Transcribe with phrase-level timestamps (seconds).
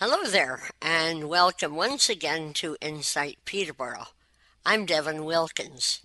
[0.00, 4.06] Hello there, and welcome once again to Insight Peterborough.
[4.64, 6.02] I'm Devin Wilkins.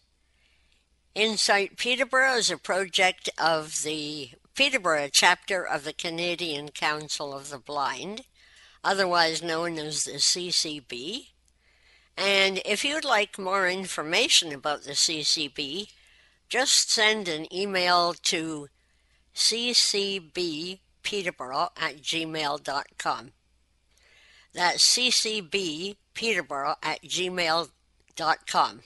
[1.13, 7.59] Insight Peterborough is a project of the Peterborough chapter of the Canadian Council of the
[7.59, 8.23] Blind,
[8.83, 11.27] otherwise known as the CCB.
[12.17, 15.89] And if you'd like more information about the CCB,
[16.49, 18.69] just send an email to
[19.35, 20.79] ccbpeterborough
[21.77, 23.33] at gmail.com.
[24.53, 28.81] That's ccbpeterborough at gmail.com.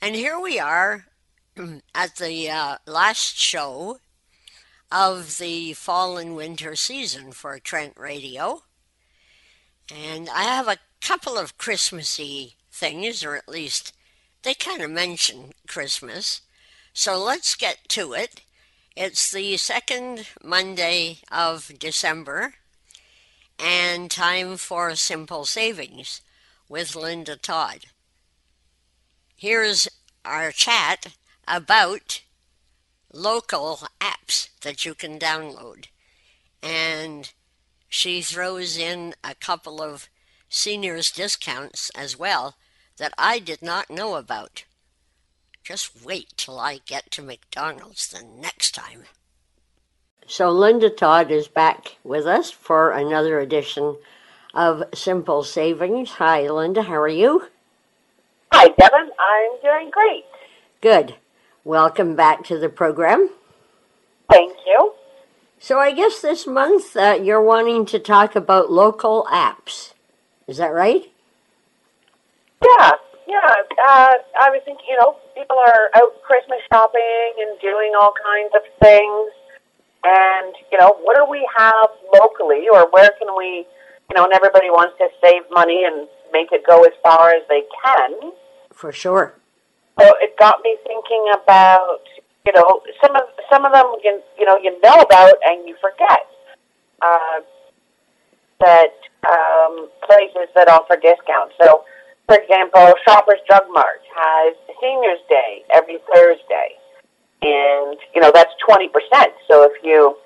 [0.00, 1.06] And here we are
[1.94, 3.98] at the uh, last show
[4.92, 8.62] of the fall and winter season for Trent Radio.
[9.92, 13.92] And I have a couple of Christmassy things, or at least
[14.42, 16.42] they kind of mention Christmas.
[16.92, 18.42] So let's get to it.
[18.96, 22.54] It's the second Monday of December
[23.64, 26.20] and time for simple savings
[26.68, 27.86] with Linda Todd.
[29.34, 29.88] Here's
[30.22, 31.06] our chat
[31.48, 32.20] about
[33.10, 35.86] local apps that you can download.
[36.62, 37.32] And
[37.88, 40.10] she throws in a couple of
[40.50, 42.56] seniors discounts as well
[42.98, 44.64] that I did not know about.
[45.62, 49.04] Just wait till I get to McDonald's the next time.
[50.26, 53.98] So, Linda Todd is back with us for another edition
[54.54, 56.12] of Simple Savings.
[56.12, 57.48] Hi, Linda, how are you?
[58.50, 59.10] Hi, Devin.
[59.18, 60.24] I'm doing great.
[60.80, 61.16] Good.
[61.62, 63.28] Welcome back to the program.
[64.30, 64.94] Thank you.
[65.58, 69.92] So, I guess this month uh, you're wanting to talk about local apps.
[70.46, 71.12] Is that right?
[72.62, 72.90] Yeah,
[73.28, 73.54] yeah.
[73.86, 78.52] Uh, I was thinking, you know, people are out Christmas shopping and doing all kinds
[78.54, 79.30] of things
[80.04, 83.66] and you know what do we have locally or where can we
[84.10, 87.42] you know and everybody wants to save money and make it go as far as
[87.48, 88.32] they can.
[88.72, 89.34] For sure.
[90.00, 92.02] So it got me thinking about
[92.44, 95.76] you know some of some of them you, you know you know about and you
[95.80, 96.26] forget
[97.00, 97.40] uh,
[98.60, 98.94] that
[99.28, 101.54] um, places that offer discounts.
[101.62, 101.84] So
[102.26, 106.76] for example shoppers drug mart has seniors day every thursday
[107.44, 109.32] and you know that's twenty percent.
[109.48, 110.16] So if you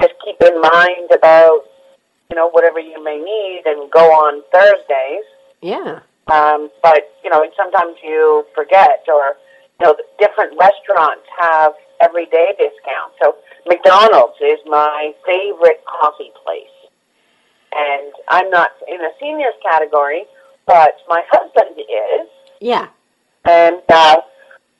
[0.00, 1.62] just keep in mind about
[2.30, 5.26] you know whatever you may need and go on Thursdays.
[5.60, 6.00] Yeah.
[6.30, 9.36] Um, but you know, sometimes you forget, or
[9.80, 13.16] you know, different restaurants have everyday discounts.
[13.20, 16.92] So McDonald's is my favorite coffee place,
[17.74, 20.24] and I'm not in the seniors category,
[20.66, 22.28] but my husband is.
[22.60, 22.88] Yeah.
[23.44, 24.16] And uh,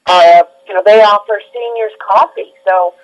[0.09, 2.53] uh, you know, they offer seniors coffee.
[2.67, 2.95] So,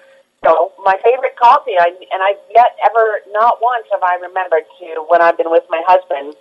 [0.44, 5.04] so my favorite coffee, I, and I've yet ever, not once have I remembered to,
[5.08, 6.34] when I've been with my husband,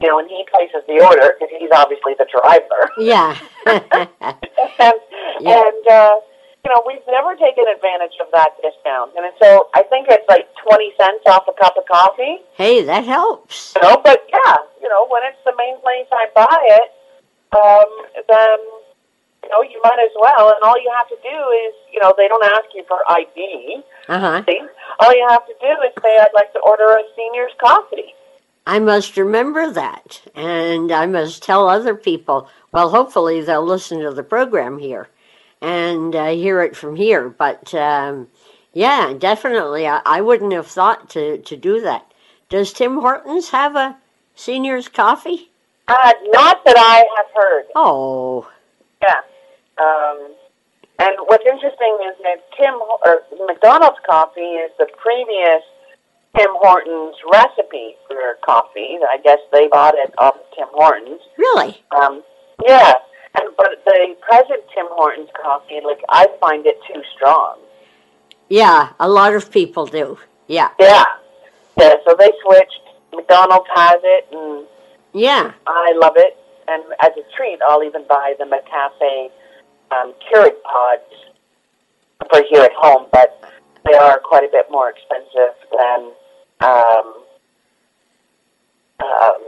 [0.00, 2.90] you know, when he places the order, because he's obviously the driver.
[2.98, 3.36] Yeah.
[3.66, 3.84] and,
[5.40, 5.62] yeah.
[5.64, 6.16] and uh,
[6.66, 9.12] you know, we've never taken advantage of that discount.
[9.16, 12.42] And so I think it's like 20 cents off a cup of coffee.
[12.56, 13.74] Hey, that helps.
[13.76, 16.90] You know, but yeah, you know, when it's the main place I buy it,
[17.54, 17.88] um,
[18.28, 18.58] then
[19.46, 20.48] you know, you might as well.
[20.48, 23.82] And all you have to do is, you know, they don't ask you for ID.
[24.08, 24.42] Uh-huh.
[25.00, 28.14] All you have to do is say, I'd like to order a senior's coffee.
[28.66, 30.22] I must remember that.
[30.34, 32.48] And I must tell other people.
[32.72, 35.08] Well, hopefully they'll listen to the program here
[35.60, 37.28] and uh, hear it from here.
[37.28, 38.28] But um,
[38.72, 39.86] yeah, definitely.
[39.86, 42.10] I, I wouldn't have thought to, to do that.
[42.48, 43.96] Does Tim Hortons have a
[44.34, 45.50] senior's coffee?
[45.88, 47.64] Uh, not that I have heard.
[47.76, 48.50] Oh.
[49.02, 49.20] Yeah.
[49.78, 50.34] Um,
[50.98, 55.62] and what's interesting is that Tim or McDonald's coffee is the previous
[56.36, 58.98] Tim Hortons recipe for coffee.
[59.02, 61.20] I guess they bought it off Tim Hortons.
[61.36, 61.82] Really?
[61.98, 62.22] Um,
[62.66, 62.94] yeah.
[63.38, 67.58] And but the present Tim Hortons coffee, like I find it too strong.
[68.48, 70.18] Yeah, a lot of people do.
[70.46, 70.70] Yeah.
[70.80, 71.04] Yeah.
[71.78, 71.94] Yeah.
[72.06, 72.80] So they switched.
[73.14, 74.66] McDonald's has it, and
[75.14, 76.36] yeah, I love it.
[76.68, 79.30] And as a treat, I'll even buy the McCafe
[79.92, 81.02] um, Keurig pods
[82.30, 83.40] for here at home, but
[83.84, 86.12] they are quite a bit more expensive than
[86.60, 87.14] um,
[89.00, 89.40] um,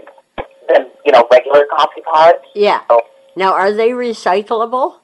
[0.69, 2.45] than you know regular coffee pods.
[2.55, 2.81] Yeah.
[2.89, 3.03] So,
[3.37, 4.99] now, are they recyclable?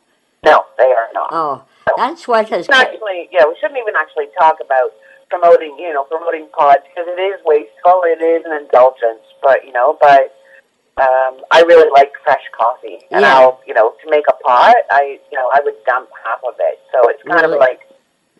[0.44, 1.28] No, they are not.
[1.30, 1.64] Oh,
[1.96, 2.68] that's what has.
[2.68, 4.90] Actually, yeah, we shouldn't even actually talk about
[5.30, 8.02] promoting, you know, promoting pods because it is wasteful.
[8.04, 10.34] It is an indulgence, but you know, but
[11.00, 13.36] um, I really like fresh coffee, and yeah.
[13.36, 16.54] I'll, you know, to make a pot, I, you know, I would dump half of
[16.58, 16.78] it.
[16.92, 17.54] So it's kind really?
[17.54, 17.80] of like,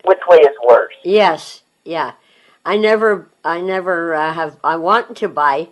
[0.05, 0.93] which way is worse?
[1.03, 2.13] Yes, yeah.
[2.65, 4.57] I never, I never uh, have.
[4.63, 5.69] I want to buy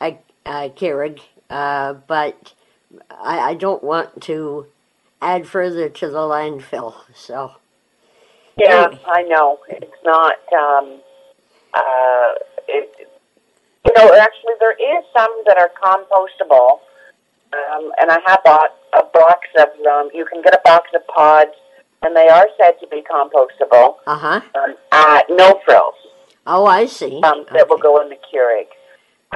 [0.00, 2.52] a, a Keurig, uh, but
[3.10, 4.66] I, I don't want to
[5.20, 6.94] add further to the landfill.
[7.14, 7.52] So
[8.56, 9.58] Yeah, I know.
[9.68, 10.36] It's not.
[10.52, 11.00] Um,
[11.74, 12.32] uh,
[12.68, 13.08] it,
[13.86, 16.80] you know, actually, there is some that are compostable,
[17.54, 20.10] um, and I have bought a box of them.
[20.12, 21.52] You can get a box of pods,
[22.02, 24.40] and they are said to be compostable uh huh.
[24.54, 25.94] um, at no frills.
[26.46, 27.20] Oh, I see.
[27.22, 28.66] Um, That will go in the Keurig.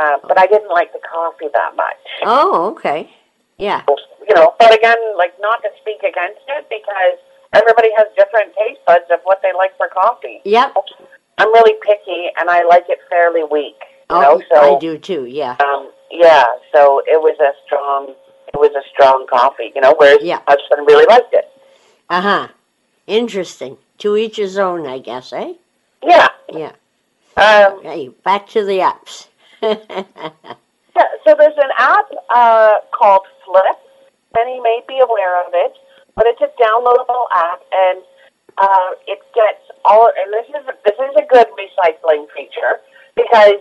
[0.00, 1.98] Uh, but I didn't like the coffee that much.
[2.22, 3.10] Oh, okay.
[3.58, 3.82] Yeah.
[4.28, 7.18] You know, but again, like not to speak against it because
[7.52, 10.40] everybody has different taste buds of what they like for coffee.
[10.44, 10.74] Yep.
[11.38, 13.80] I'm really picky, and I like it fairly weak.
[14.10, 15.26] You Oh, know, so I do too.
[15.26, 15.56] Yeah.
[15.64, 18.12] um, yeah, so it was a strong,
[18.52, 19.70] it was a strong coffee.
[19.74, 20.40] You know, whereas Yeah.
[20.48, 21.48] my husband really liked it.
[22.08, 22.48] Uh huh.
[23.06, 23.78] Interesting.
[23.98, 25.52] To each his own, I guess, eh?
[26.02, 26.28] Yeah.
[26.52, 26.72] Yeah.
[27.36, 29.28] Um, Hey, back to the apps.
[29.62, 29.76] yeah,
[31.24, 33.78] so there's an app uh, called Flipp.
[34.34, 35.74] Many may be aware of it,
[36.16, 38.02] but it's a downloadable app, and
[38.58, 40.10] uh, it gets all.
[40.18, 42.80] And this is this is a good recycling feature
[43.14, 43.60] because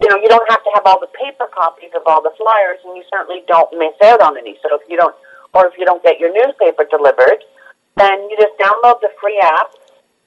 [0.00, 2.78] you know you don't have to have all the paper copies of all the flyers,
[2.84, 4.58] and you certainly don't miss out on any.
[4.62, 5.14] So if you don't,
[5.52, 7.44] or if you don't get your newspaper delivered,
[7.96, 9.72] then you just download the free app,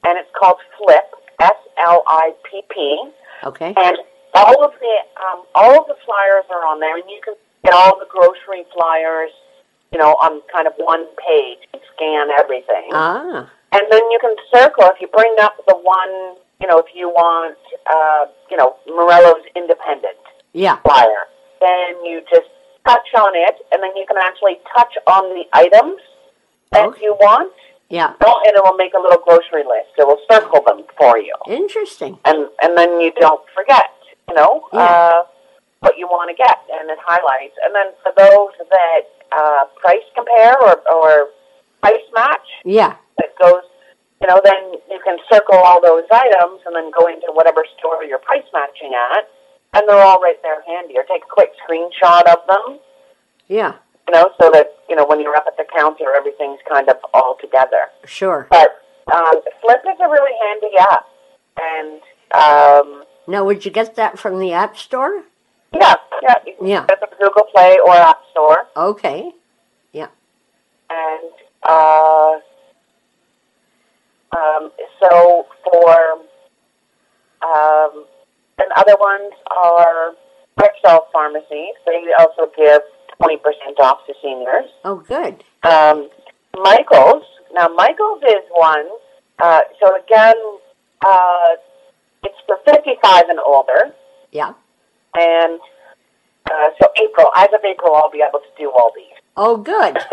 [0.06, 1.18] and it's called Flipp.
[1.40, 3.12] F L I P P
[3.44, 3.74] okay.
[3.78, 3.98] and
[4.34, 7.74] all of the um, all of the flyers are on there, and you can get
[7.74, 9.31] all the grocery flyers,
[9.92, 12.90] you know, on kind of one page and scan everything.
[12.94, 13.50] Ah.
[13.72, 17.09] and then you can circle if you bring up the one, you know, if you
[17.09, 20.18] want, uh, you know, Morello's Independent
[20.54, 20.77] Yeah.
[20.83, 21.27] flyer,
[21.62, 22.48] then you just
[22.86, 26.00] touch on it, and then you can actually touch on the items
[26.71, 27.04] that Okay.
[27.04, 27.51] you want,
[27.89, 28.13] Yeah.
[28.25, 29.89] oh, and it will make a little grocery list.
[29.98, 32.19] It will circle them for you Interesting.
[32.25, 33.92] and and then you don't forget,
[34.27, 34.80] you know, Yeah.
[34.81, 35.24] uh,
[35.81, 37.56] what you want to get, and it highlights.
[37.63, 39.01] And then for those that
[39.31, 41.30] uh, price compare or or
[41.81, 42.95] price match, Yeah.
[43.18, 43.63] that goes,
[44.22, 48.04] you know, then you can circle all those items and then go into whatever store
[48.04, 49.30] you're price matching at,
[49.74, 50.96] and they're all right there handy.
[50.98, 52.80] Or take a quick screenshot of them,
[53.48, 53.74] Yeah.
[54.08, 56.98] you know, so that you know when you're up at the counter, everything's kind of
[57.14, 57.88] all together.
[58.06, 58.48] Sure.
[58.50, 58.81] But
[59.14, 61.06] um, Flipp is a really handy app,
[61.62, 62.02] and
[62.34, 65.24] um, Now, would you get that from the App Store?
[65.74, 66.36] Yeah, yeah.
[66.62, 66.86] Yeah.
[66.88, 68.68] get it from Google Play or App Store.
[68.75, 69.31] Okay.
[69.92, 70.08] Yeah.
[70.90, 71.31] And
[71.64, 72.40] uh,
[74.36, 74.72] um,
[75.02, 75.96] so for
[77.44, 78.06] um,
[78.58, 80.14] and other ones are
[80.60, 81.76] Rexall pharmacies.
[81.86, 82.82] They also give
[83.18, 84.70] twenty percent off to seniors.
[84.84, 85.44] Oh, good.
[85.64, 86.10] Um,
[86.62, 87.24] Michaels.
[87.54, 88.88] Now, Michaels is one.
[89.40, 90.36] Uh, so again,
[91.06, 91.50] uh,
[92.24, 93.94] it's for fifty-five and older.
[94.32, 94.54] Yeah.
[95.16, 95.60] And
[96.52, 99.17] uh, so April, as of April, I'll be able to do all these.
[99.38, 99.98] Oh, good.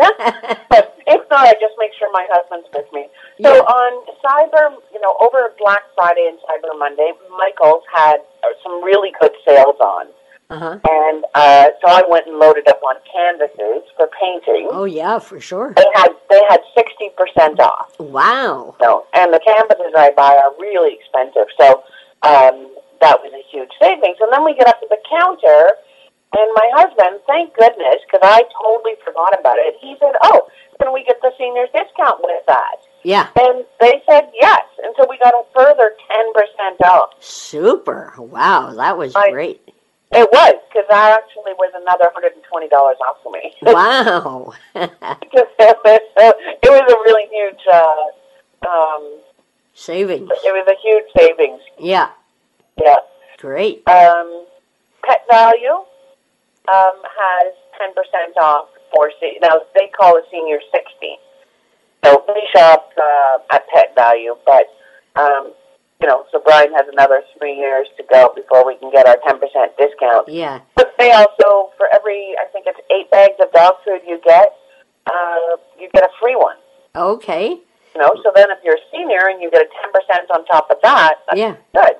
[0.69, 3.07] But if not, I just make sure my husband's with me.
[3.41, 3.61] So Yeah.
[3.61, 3.91] on
[4.23, 9.31] Cyber, you know, over Black Friday and Cyber Monday, Michael's had uh, some really good
[9.45, 10.07] sales on.
[10.49, 10.77] uh huh.
[10.89, 14.69] And uh, so I went and loaded up on canvases for painting.
[14.71, 15.73] Oh, yeah, for sure.
[15.75, 17.89] They had they had sixty percent off.
[17.99, 18.75] Wow.
[18.81, 21.47] So, and the canvases I buy are really expensive.
[21.59, 21.83] So
[22.23, 22.69] um,
[23.01, 24.17] that was a huge savings.
[24.21, 25.71] And then we get up to the counter,
[26.33, 29.75] and my husband, thank goodness, because I totally forgot about it.
[29.81, 30.47] He said, "Oh,
[30.81, 33.27] can we get the seniors discount with that?" Yeah.
[33.39, 37.11] And they said yes, and so we got a further ten percent off.
[37.19, 38.13] Super.
[38.17, 38.73] Wow.
[38.73, 39.61] That was I- great.
[40.11, 43.53] It was because that actually was another hundred and twenty dollars off for me.
[43.63, 44.53] Wow.
[44.75, 47.59] it was a really huge.
[47.71, 49.19] Uh, um,
[49.73, 50.29] Savings.
[50.31, 51.61] it was a huge savings.
[51.79, 52.09] Yeah.
[52.81, 52.95] Yeah.
[53.39, 53.85] Great.
[53.87, 54.45] Um,
[55.03, 55.85] Pet Valu
[56.67, 61.17] um, has 10% off for, se- now they call a senior 60.
[62.03, 64.67] So we shop uh, at Pet Valu, but,
[65.19, 65.53] um,
[66.01, 69.17] you know, so Brian has another three years to go before we can get our
[69.27, 69.39] 10%
[69.77, 70.27] discount.
[70.29, 70.59] Yeah.
[70.75, 74.53] But they also, for every, I think it's eight bags of dog food you get,
[75.07, 76.57] uh, you get a free one.
[76.95, 77.59] Okay.
[77.95, 79.65] You know, so then if you're a senior and you get a
[80.29, 81.55] 10% on top of that, that's Yeah.
[81.73, 81.93] good.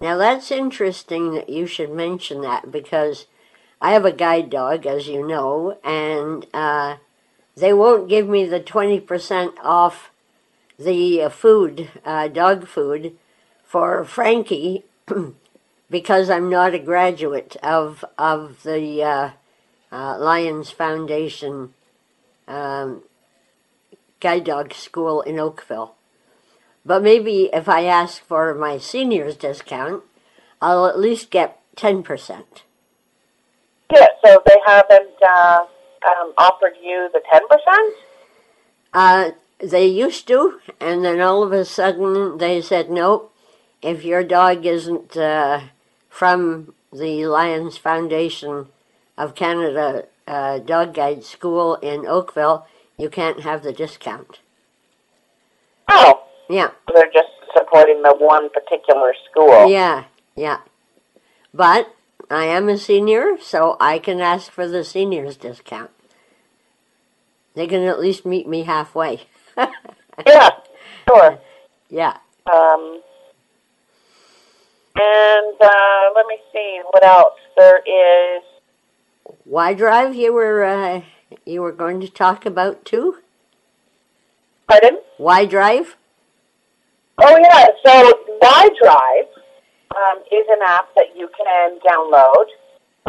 [0.00, 3.26] Now that's interesting that you should mention that because
[3.80, 6.96] I have a guide dog, as you know, and uh,
[7.56, 10.10] they won't give me the 20% off
[10.78, 13.16] the uh, food, uh, dog food,
[13.64, 14.84] for Frankie
[15.90, 19.30] because I'm not a graduate of, of the uh,
[19.92, 21.72] uh, Lions Foundation
[22.46, 23.02] um,
[24.20, 25.94] guide dog school in Oakville.
[26.84, 30.02] But maybe if I ask for my seniors discount,
[30.60, 32.44] I'll at least get 10%.
[33.92, 35.64] Yeah, so they haven't uh,
[36.06, 37.90] um, offered you the 10%?
[38.92, 43.32] Uh, they used to, and then all of a sudden they said, nope,
[43.82, 45.60] if your dog isn't uh,
[46.08, 48.66] from the Lions Foundation
[49.16, 52.66] of Canada uh, Dog Guide School in Oakville,
[52.96, 54.40] you can't have the discount.
[55.88, 59.70] Oh, Yeah, they're just supporting the one particular school.
[59.70, 60.04] yeah,
[60.36, 60.58] yeah.
[61.52, 61.94] But
[62.30, 65.90] I am a senior, so I can ask for the seniors discount.
[67.54, 69.22] They can at least meet me halfway.
[70.26, 70.50] Yeah,
[71.08, 71.38] sure.
[71.88, 72.18] yeah.
[72.52, 73.00] Um,
[74.94, 78.42] and uh, let me see what else there is.
[79.46, 81.00] Y Drive, you were uh,
[81.46, 83.16] you were going to talk about too.
[84.68, 84.98] Pardon?
[85.16, 85.96] Y Drive.
[87.22, 89.28] Oh yeah, so Y-Drive
[89.96, 92.46] um, is an app that you can download,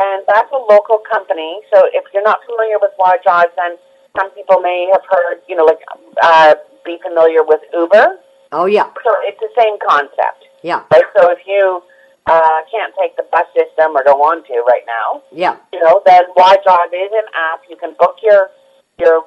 [0.02, 1.62] and that's a local company.
[1.74, 3.78] So if you're not familiar with Y-Drive, then
[4.18, 5.80] some people may have heard, you know, like
[6.22, 8.18] uh, be familiar with Uber.
[8.52, 11.06] Oh yeah, So it's the same concept, yeah, right?
[11.16, 11.82] So if you
[12.26, 16.02] uh, can't take the bus system or don't want to right now, yeah, you know,
[16.06, 17.62] then Y-Drive is an app.
[17.70, 18.50] You can book your
[19.00, 19.24] your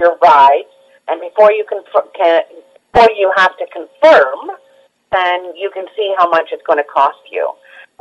[0.00, 0.66] your ride,
[1.06, 1.82] and before you can,
[2.16, 2.42] can
[2.92, 4.58] before you have to confirm,
[5.14, 7.46] then you can see how much it's going to cost you.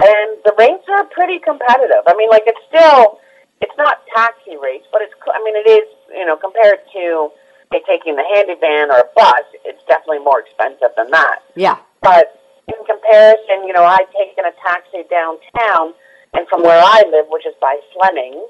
[0.01, 2.03] And the rates are pretty competitive.
[2.07, 3.21] I mean, like it's still
[3.61, 7.31] it's not taxi rates, but it's I mean it is you know compared to
[7.73, 11.39] say, taking the handy van or a bus, it's definitely more expensive than that.
[11.55, 11.77] yeah.
[12.01, 15.93] But in comparison, you know, I'd taken a taxi downtown,
[16.33, 18.45] and from where I live, which is by Fleming,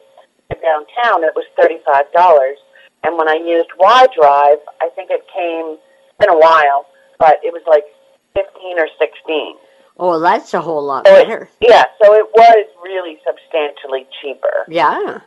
[0.51, 2.57] to downtown, it was thirty-five dollars.
[3.03, 6.85] And when I used Y Drive, I think it came it's been a while,
[7.19, 7.83] but it was like
[8.33, 9.55] fifteen or sixteen.
[9.97, 11.49] Oh, that's a whole lot So it- better.
[11.61, 14.65] Yeah, so it was really substantially cheaper.
[14.67, 15.19] Yeah.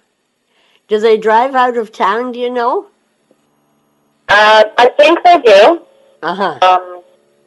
[0.89, 2.33] Do they drive out of town?
[2.33, 2.87] Do you know?
[4.29, 5.83] Uh, I think they do.
[6.23, 6.59] Uh huh.
[6.63, 7.03] Um,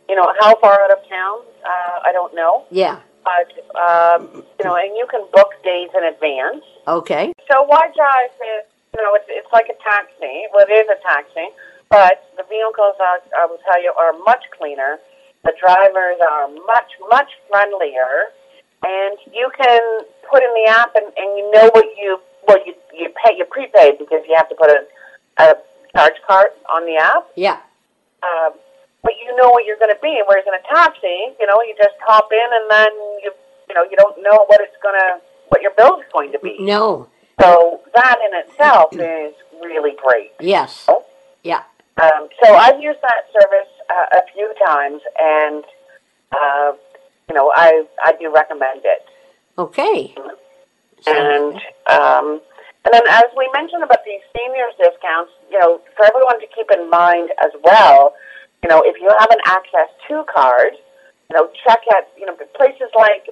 [0.08, 1.40] you know, how far out of town?
[1.64, 2.66] Uh, I don't know.
[2.72, 3.00] Yeah.
[3.24, 6.64] But um, you know, and you can book days in advance.
[6.88, 7.34] Okay.
[7.52, 10.48] So Y Drive is, you know, it's, it's like a taxi.
[10.54, 11.48] Well, it is a taxi,
[11.90, 14.98] but the vehicles, are, I will tell you, are much cleaner.
[15.44, 18.36] The drivers are much, much friendlier,
[18.84, 22.74] and you can put in the app, and, and you know what you well you
[22.94, 24.84] you pay you prepaid because you have to put a,
[25.42, 25.56] a
[25.96, 27.28] charge card on the app.
[27.36, 27.60] Yeah.
[28.24, 28.54] Um,
[29.02, 30.22] but you know what you're going to be.
[30.28, 32.92] Whereas in a taxi, you know, you just hop in, and then
[33.24, 33.32] you
[33.70, 36.40] you know you don't know what it's going to what your bill is going to
[36.40, 36.58] be.
[36.60, 37.08] No.
[37.42, 40.32] So that in itself is really great.
[40.42, 40.88] Yes.
[41.44, 41.64] Yeah.
[42.02, 45.64] Um, so I've used that service uh, a few times, and
[46.32, 46.72] uh,
[47.28, 49.06] you know I I do recommend it.
[49.58, 50.16] Okay.
[51.08, 51.56] And
[51.90, 52.42] um,
[52.86, 56.72] and then as we mentioned about these seniors discounts, you know, for everyone to keep
[56.72, 58.16] in mind as well,
[58.64, 60.74] you know, if you have an Access 2 card,
[61.30, 63.28] you know, check at you know places like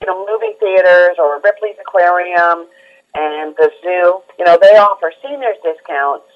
[0.00, 2.66] you know movie theaters or Ripley's Aquarium
[3.14, 4.20] and the zoo.
[4.38, 6.26] You know, they offer seniors discounts.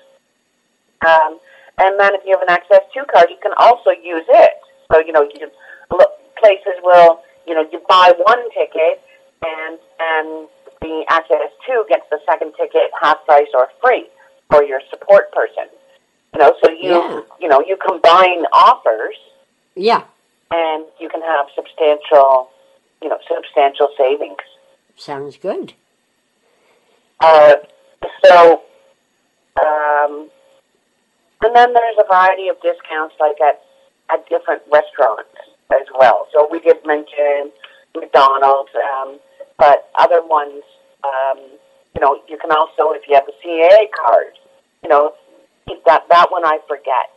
[1.06, 1.40] Um,
[1.80, 4.50] and then if you have an Access 2 card, you can also use it.
[4.92, 5.50] So you know, you
[5.90, 9.00] look, places will you know you buy one ticket
[9.44, 10.48] and and
[10.80, 14.06] the Access 2 gets the second ticket half price or free
[14.50, 15.64] for your support person.
[16.34, 17.20] You know, so you Yeah.
[17.40, 19.16] you know you combine offers
[19.74, 20.02] Yeah.
[20.52, 22.50] and you can have substantial
[23.02, 24.38] you know substantial savings.
[24.96, 25.72] Sounds good.
[27.22, 27.56] Uh,
[28.24, 28.62] so,
[29.62, 30.30] um,
[31.42, 33.62] and then there's a variety of discounts like at,
[34.12, 35.30] at different restaurants
[35.72, 36.26] as well.
[36.34, 37.52] So we did mention
[37.94, 39.18] McDonald's, um,
[39.58, 40.62] but other ones,
[41.04, 41.38] um,
[41.94, 44.34] you know, you can also, if you have a CAA card,
[44.82, 45.12] you know,
[45.86, 47.10] that, that one I forget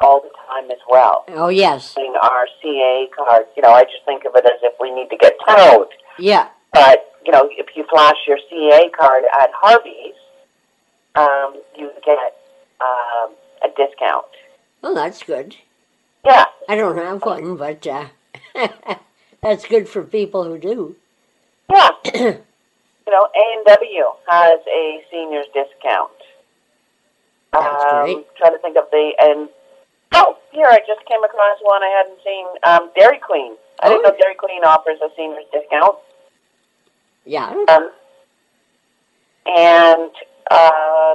[0.00, 1.24] all the time as well.
[1.28, 1.94] Oh yes.
[1.96, 5.10] Using Our CAA card, you know, I just think of it as if we need
[5.10, 5.88] to get towed.
[6.18, 6.48] Yeah.
[6.72, 10.14] But you know, if you flash your CAA card at Harvey's,
[11.14, 12.36] um, you get
[12.80, 13.34] um,
[13.78, 14.26] discount.
[14.82, 15.56] Well, that's good.
[16.26, 18.06] Yeah, I don't have one, but uh,
[19.42, 20.96] that's good for people who do.
[21.72, 21.88] yeah.
[22.14, 26.10] you know, A and W has a seniors discount.
[27.52, 28.36] That's um, great.
[28.36, 29.48] Trying to think of the and
[30.12, 32.46] oh, here I just came across one I hadn't seen.
[32.64, 33.54] Um, Dairy Queen.
[33.80, 34.10] I didn't Oh.
[34.10, 35.96] know Dairy Queen offers a seniors discount.
[37.24, 37.54] Yeah.
[37.68, 37.90] Um,
[39.46, 40.10] and
[40.50, 41.14] uh,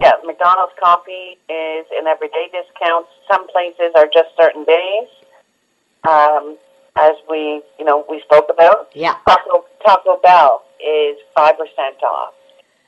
[0.00, 3.06] Yeah, McDonald's coffee is an everyday discount.
[3.30, 5.08] Some places are just certain days,
[6.08, 6.56] um,
[6.96, 8.90] as we you know we spoke about.
[8.94, 9.16] Yeah.
[9.26, 12.34] Taco Taco Bell is five percent off,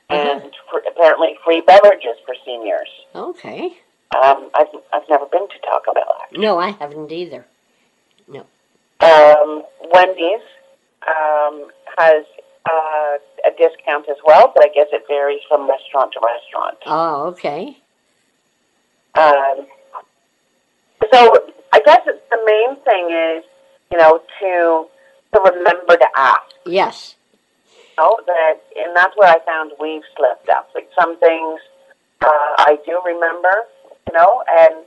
[0.09, 0.39] Uh-huh.
[0.43, 2.89] and for, apparently free beverages for seniors.
[3.15, 3.77] Okay.
[4.21, 6.13] Um, I've I've never been to Taco Bell.
[6.23, 6.39] Actually.
[6.39, 7.45] No, I haven't either.
[8.27, 8.45] No.
[8.99, 10.41] Um, Wendy's
[11.07, 12.25] um, has
[12.67, 16.77] uh, a discount as well, but I guess it varies from restaurant to restaurant.
[16.85, 17.77] Oh, okay.
[19.15, 19.67] Um,
[21.11, 21.33] so
[21.73, 23.43] I guess it's the main thing is,
[23.91, 24.87] you know, to
[25.33, 26.41] to remember to ask.
[26.65, 27.15] Yes.
[27.71, 30.69] You know, that, and that's where I found we've slipped up.
[30.75, 31.59] Like some things
[32.21, 33.53] uh, I do remember,
[34.07, 34.85] you know, and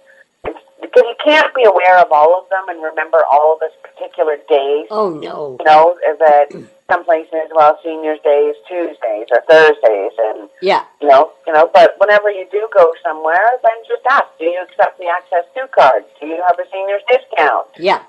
[0.81, 4.37] because you can't be aware of all of them and remember all of this particular
[4.49, 4.87] days.
[4.91, 5.57] Oh, no.
[5.61, 10.85] You know, that some places, well, seniors' day is Tuesdays or Thursdays, and Yeah.
[11.01, 11.71] you know, you know.
[11.73, 15.67] But whenever you do go somewhere, then just ask: Do you accept the Access Two
[15.77, 16.05] card?
[16.21, 17.67] Do you have a seniors discount?
[17.79, 18.03] Yeah.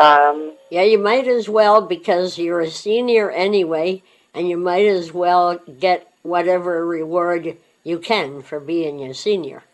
[0.00, 4.02] Um, Yeah, you might as well because you're a senior anyway,
[4.34, 9.64] and you might as well get whatever reward you can for being a senior.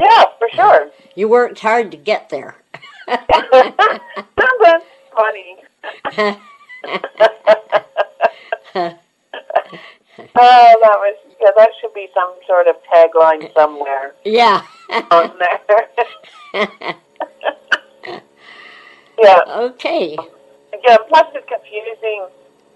[0.00, 0.90] yeah, for sure.
[1.14, 2.56] You worked hard to get there.
[3.06, 5.56] That's funny.
[10.18, 11.50] Oh, that was yeah.
[11.56, 14.62] That should be some sort of tagline somewhere yeah.
[15.10, 15.88] on there.
[19.18, 20.16] yeah, okay.
[20.86, 20.96] yeah.
[21.08, 22.26] Plus, it's confusing.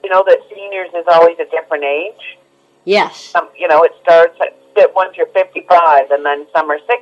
[0.02, 2.38] You know that seniors is always a different age.
[2.84, 3.18] Yes.
[3.18, 6.96] Some, you know, it starts at once you're 55, and then some are 60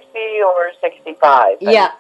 [0.47, 1.59] or 65.
[1.61, 1.91] And- Yeah.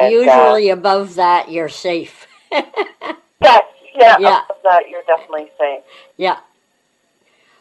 [0.00, 2.26] and, uh, Usually above that, you're safe.
[2.50, 3.64] yes,
[3.98, 4.16] yeah.
[4.18, 4.40] Yeah.
[4.64, 5.82] That, you're definitely safe.
[6.16, 6.38] Yeah.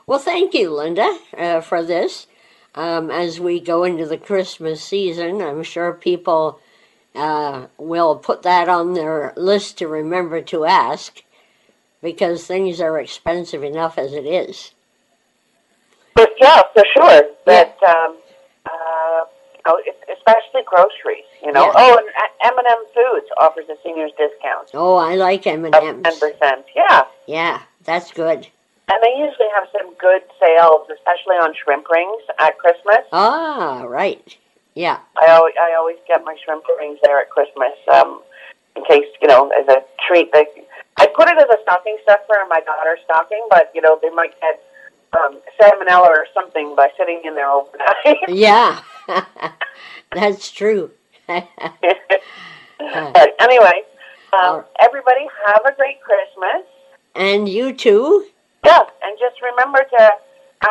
[0.06, 2.28] Well, thank you, Linda, uh, for this.
[2.76, 6.60] Um, as we go into the Christmas season, I'm sure people
[7.16, 11.24] uh, will put that on their list to remember to ask
[12.02, 14.72] because things are expensive enough as it is.
[16.16, 17.24] But yeah, for sure.
[17.46, 18.18] That um,
[18.66, 19.97] uh, you know, es-
[20.28, 21.26] especially groceries.
[21.44, 21.66] You know.
[21.66, 21.72] Yeah.
[21.76, 22.08] Oh, and
[22.44, 25.72] M and M Foods offers a seniors discount Oh, I like of M&Ms.
[26.04, 26.66] ten percent.
[26.76, 28.48] Yeah, Yeah, that's good.
[28.92, 33.06] and they usually have some good sales, especially on shrimp rings at Christmas.
[33.12, 34.38] Ah, right.
[34.76, 38.22] Yeah, I always I always get my shrimp rings there at Christmas, um,
[38.76, 40.32] in case you know as a treat.
[40.34, 40.46] They,
[40.98, 44.10] I put it as a stocking stuffer in my daughter's stocking, but you know they
[44.12, 44.62] might get
[45.18, 48.18] um, salmonella or something by sitting in there overnight.
[48.28, 48.82] yeah.
[50.12, 50.92] that's true.
[51.28, 51.48] but
[53.40, 53.82] anyway,
[54.42, 56.66] um, everybody have a great Christmas.
[57.16, 58.26] and you too?
[58.66, 60.10] Yeah, and just remember to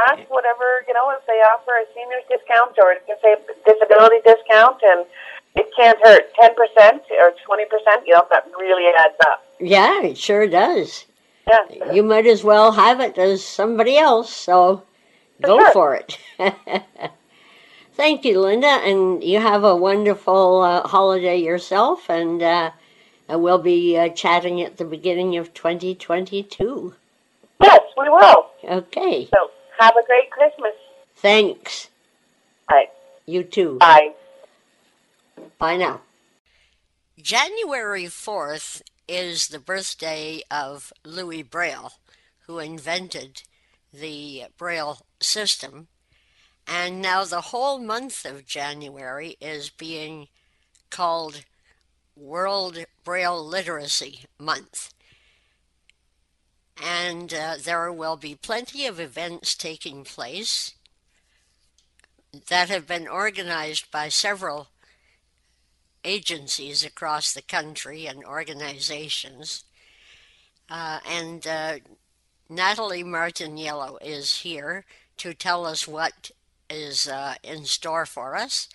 [0.08, 3.34] ask whatever you know if they offer a seniors discount or if they
[3.70, 5.06] disability discount, and
[5.54, 6.32] it can't hurt.
[6.34, 9.44] Ten percent or twenty percent, you know, that really adds up.
[9.60, 11.04] Yeah, it sure does.
[11.48, 11.92] Yeah.
[11.92, 14.82] You might as well have it as somebody else, so
[15.42, 15.72] go Sure.
[15.72, 16.18] for it.
[17.96, 22.72] Thank you, Linda, and you have a wonderful uh, holiday yourself, and uh,
[23.30, 26.94] we'll be uh, chatting at the beginning of 2022.
[27.62, 28.50] Yes, we will.
[28.62, 30.74] Okay, So have a great Christmas.
[31.14, 31.88] thanks.
[32.68, 32.88] Bye.
[33.24, 33.78] You too.
[33.78, 34.10] Bye.
[35.56, 36.02] Bye now.
[37.18, 41.92] January 4th is the birthday of Louis Braille,
[42.46, 43.42] who invented
[43.90, 45.88] the Braille system.
[46.66, 50.28] And now the whole month of January is being
[50.90, 51.44] called
[52.16, 54.92] World Braille Literacy Month.
[56.82, 60.74] And uh, there will be plenty of events taking place
[62.48, 64.68] that have been organized by several
[66.04, 69.64] agencies across the country and organizations.
[70.68, 71.78] Uh, and uh,
[72.48, 74.84] Natalie Martiniello is here
[75.16, 76.30] to tell us what
[76.68, 78.68] is uh, in store for us.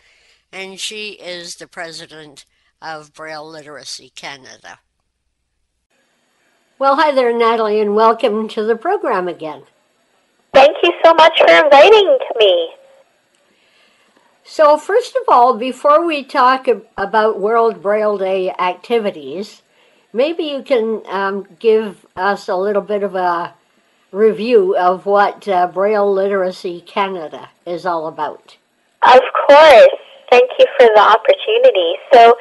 [0.51, 2.45] And she is the president
[2.81, 4.79] of Braille Literacy Canada.
[6.79, 9.63] Well, hi there, Natalie, and welcome to the program again.
[10.53, 12.73] Thank you so much for inviting me.
[14.43, 19.61] So, first of all, before we talk about World Braille Day activities,
[20.11, 23.53] maybe you can um, give us a little bit of a
[24.11, 28.57] review of what uh, Braille Literacy Canada is all about.
[29.03, 29.97] Of course.
[30.29, 31.95] Thank you for the opportunity.
[32.13, 32.35] So,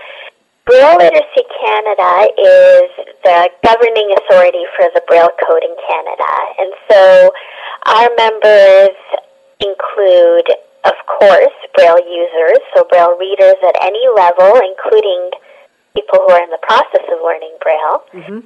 [0.67, 2.91] Braille Literacy Canada is
[3.25, 6.33] the governing authority for the Braille Code in Canada.
[6.59, 7.31] And so,
[7.87, 8.97] our members
[9.59, 10.47] include
[10.85, 15.31] of course, Braille users, so Braille readers at any level, including
[15.95, 18.39] people who are in the process of learning Braille, Mm-hmm.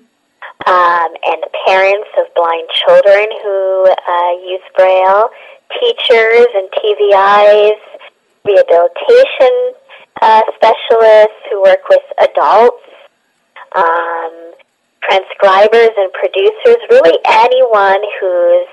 [0.67, 5.29] Um, and parents of blind children who uh, use Braille,
[5.81, 7.81] teachers and TVIs,
[8.45, 9.75] rehabilitation
[10.23, 12.85] uh, specialists who work with adults,
[13.77, 14.53] um,
[15.03, 18.69] transcribers and producers, really anyone who's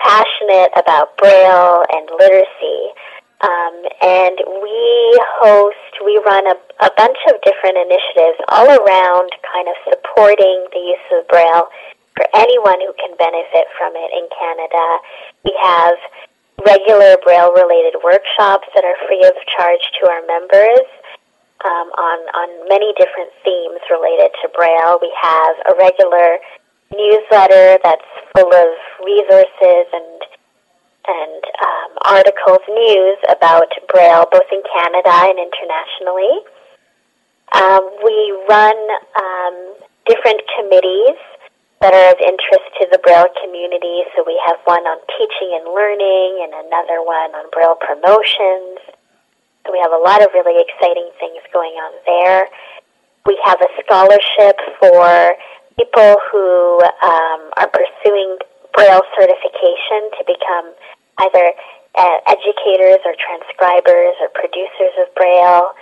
[0.00, 2.92] passionate about Braille and literacy.
[3.40, 9.70] Um, and we host, we run a, a bunch of different initiatives all around kind
[9.70, 11.70] of supporting the use of Braille
[12.18, 14.84] for anyone who can benefit from it in Canada.
[15.46, 15.94] We have
[16.66, 20.86] regular Braille related workshops that are free of charge to our members
[21.62, 24.98] um, on, on many different themes related to Braille.
[24.98, 26.42] We have a regular
[26.90, 28.70] newsletter that's full of
[29.06, 30.18] resources and
[31.06, 36.34] and um, articles, news about Braille, both in Canada and internationally.
[37.52, 38.16] Um, we
[38.48, 38.76] run
[39.16, 39.56] um,
[40.04, 41.16] different committees
[41.80, 44.02] that are of interest to the Braille community.
[44.16, 48.82] So we have one on teaching and learning, and another one on Braille promotions.
[49.64, 52.48] So we have a lot of really exciting things going on there.
[53.26, 55.36] We have a scholarship for
[55.78, 58.38] people who um, are pursuing
[58.78, 60.70] Braille certification to become
[61.18, 61.50] either
[61.98, 65.74] uh, educators or transcribers or producers of Braille.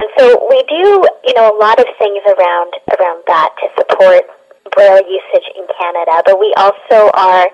[0.00, 4.24] And so we do, you know, a lot of things around around that to support
[4.72, 6.24] Braille usage in Canada.
[6.24, 7.46] But we also are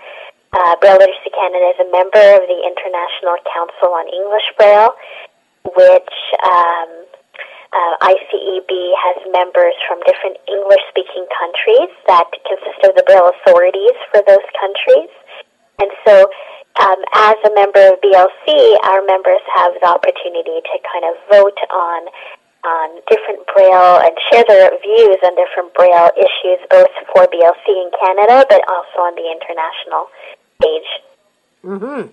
[0.55, 4.95] uh, Braille Literacy Canada is a member of the International Council on English Braille,
[5.67, 6.15] which
[6.47, 7.10] um,
[7.73, 14.23] uh, ICEB has members from different English-speaking countries that consist of the Braille authorities for
[14.27, 15.11] those countries.
[15.79, 16.27] And so
[16.83, 21.59] um, as a member of BLC, our members have the opportunity to kind of vote
[21.71, 22.09] on
[22.63, 27.91] on different Braille and share their views on different Braille issues, both for BLC in
[27.99, 30.09] Canada, but also on the international
[30.61, 30.91] stage.
[31.65, 32.13] Mm-hmm.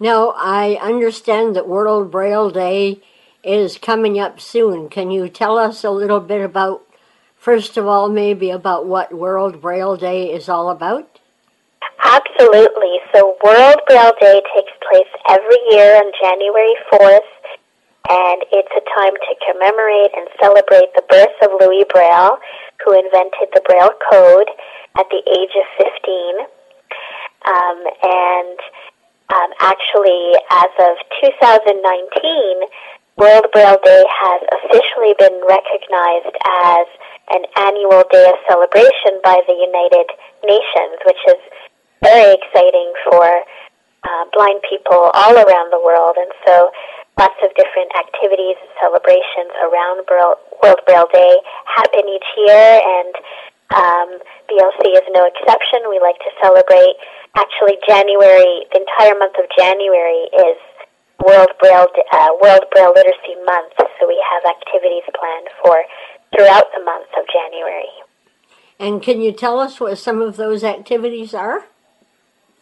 [0.00, 3.00] Now, I understand that World Braille Day
[3.42, 4.88] is coming up soon.
[4.88, 6.82] Can you tell us a little bit about,
[7.36, 11.18] first of all, maybe about what World Braille Day is all about?
[12.02, 12.98] Absolutely.
[13.14, 17.34] So World Braille Day takes place every year on January 4th,
[18.08, 22.38] and it's a time to commemorate and celebrate the birth of Louis Braille,
[22.84, 24.48] who invented the Braille Code
[24.96, 26.46] at the age of 15.
[27.46, 28.58] Um, and
[29.30, 32.68] um, actually, as of 2019,
[33.18, 36.86] World Braille Day has officially been recognized as
[37.34, 40.06] an annual day of celebration by the United
[40.46, 41.42] Nations, which is
[41.98, 43.42] very exciting for
[44.06, 46.14] uh, blind people all around the world.
[46.14, 46.70] And so
[47.18, 51.42] lots of different activities and celebrations around Braille, World Braille Day
[51.74, 53.12] happen each year, and
[53.74, 54.08] um,
[54.46, 55.90] BLC is no exception.
[55.90, 56.94] We like to celebrate.
[57.34, 60.58] Actually, January, the entire month of January is
[61.26, 65.82] World Braille uh, World Braille Literacy Month, so we have activities planned for
[66.34, 67.90] throughout the month of January.
[68.78, 71.64] And can you tell us what some of those activities are?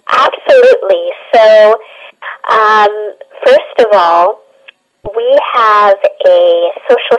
[0.09, 1.11] Absolutely.
[1.35, 1.77] So,
[2.49, 3.14] um,
[3.45, 4.40] first of all,
[5.14, 7.19] we have a social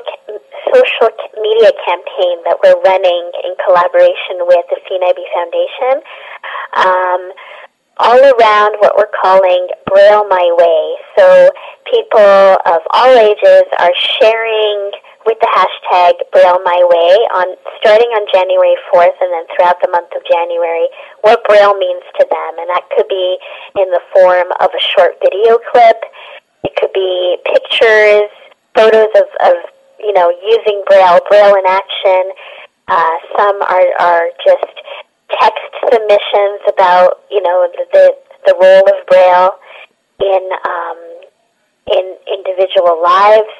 [0.74, 6.04] social media campaign that we're running in collaboration with the CNIB Foundation.
[6.76, 7.32] Um,
[8.00, 10.82] all around what we're calling Braille My Way.
[11.18, 11.50] So
[11.90, 14.92] people of all ages are sharing
[15.26, 19.90] with the hashtag Braille My Way on starting on January 4th and then throughout the
[19.90, 20.88] month of January
[21.22, 22.52] what Braille means to them.
[22.62, 23.38] And that could be
[23.82, 26.00] in the form of a short video clip.
[26.64, 28.30] It could be pictures,
[28.76, 29.56] photos of, of
[30.00, 32.32] you know, using Braille, Braille in action.
[32.88, 34.80] Uh, some are, are just
[35.32, 38.06] text submissions about you know the the,
[38.46, 39.52] the role of Braille
[40.22, 41.00] in um,
[41.92, 43.54] in individual lives.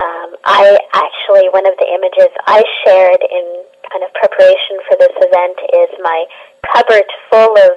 [0.00, 3.44] Um, I actually one of the images I shared in
[3.92, 6.24] kind of preparation for this event is my
[6.72, 7.74] cupboard full of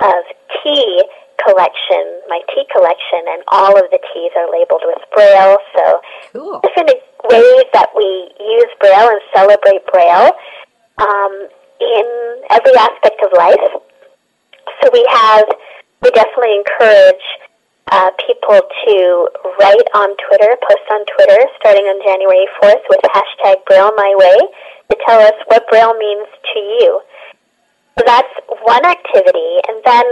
[0.00, 0.22] of
[0.62, 1.02] tea
[1.44, 5.58] collection, my tea collection, and all of the teas are labeled with Braille.
[5.76, 6.00] So
[6.32, 6.60] cool.
[6.60, 6.90] different
[7.28, 10.32] ways that we use Braille and celebrate Braille.
[10.98, 11.48] Um,
[11.80, 12.06] in
[12.50, 13.82] every aspect of life.
[14.82, 15.44] So we have,
[16.02, 17.26] we definitely encourage
[17.90, 23.64] uh, people to write on Twitter, post on Twitter, starting on January 4th with hashtag
[23.66, 24.38] Braille My Way
[24.90, 27.00] to tell us what Braille means to you.
[27.98, 29.60] So that's one activity.
[29.68, 30.06] And then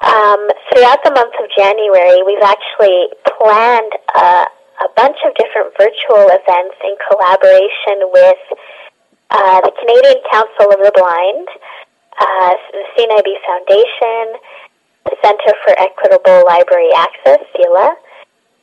[0.00, 4.46] um, throughout the month of January, we've actually planned a,
[4.84, 8.42] a bunch of different virtual events in collaboration with
[9.34, 11.48] uh, the Canadian Council of the Blind,
[12.22, 14.38] uh, the CNIB Foundation,
[15.10, 17.98] the Center for Equitable Library Access, CELA,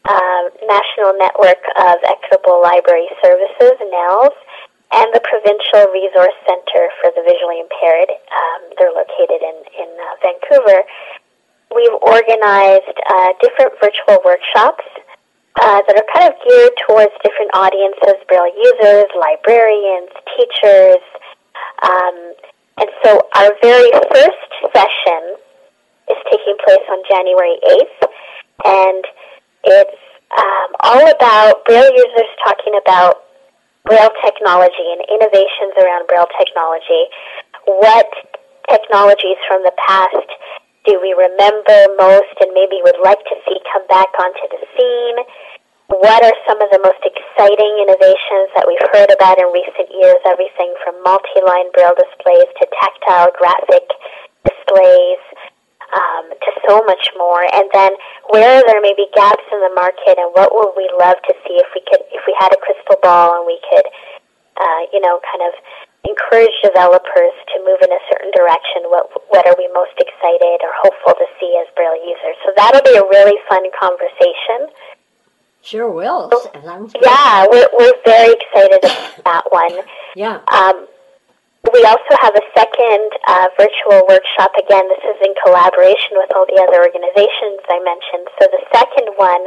[0.07, 4.31] um, National Network of Equitable Library Services, NNELS,
[4.95, 8.07] and the Provincial Resource Center for the Visually Impaired.
[8.31, 10.87] Um, they're located in, in uh, Vancouver.
[11.75, 14.87] We've organized uh, different virtual workshops
[15.59, 21.03] uh, that are kind of geared towards different audiences, Braille users, librarians, teachers.
[21.83, 22.15] Um,
[22.79, 25.35] and so our very first session
[26.07, 27.99] is taking place on January 8th,
[28.65, 29.03] and
[29.63, 29.99] it's
[30.37, 33.27] um, all about Braille users talking about
[33.85, 37.11] Braille technology and innovations around Braille technology.
[37.65, 38.07] What
[38.69, 40.29] technologies from the past
[40.85, 45.17] do we remember most and maybe would like to see come back onto the scene?
[45.91, 50.17] What are some of the most exciting innovations that we've heard about in recent years?
[50.23, 53.85] Everything from multi-line braille displays to tactile graphic
[54.47, 55.21] displays
[55.91, 57.43] um, to so much more.
[57.53, 57.91] And then
[58.31, 61.33] where are there may be gaps in the market, and what would we love to
[61.43, 63.85] see if we could, if we had a crystal ball and we could,
[64.57, 65.53] uh, you know, kind of
[66.07, 68.89] encourage developers to move in a certain direction.
[68.89, 72.37] What what are we most excited or hopeful to see as Braille users?
[72.45, 74.73] So that'll be a really fun conversation.
[75.61, 76.31] Sure will.
[77.01, 79.85] yeah, we're we're very excited about that one.
[80.15, 80.41] Yeah.
[80.49, 80.87] Um,
[81.69, 84.49] we also have a second uh, virtual workshop.
[84.57, 88.25] Again, this is in collaboration with all the other organizations I mentioned.
[88.41, 89.45] So the second one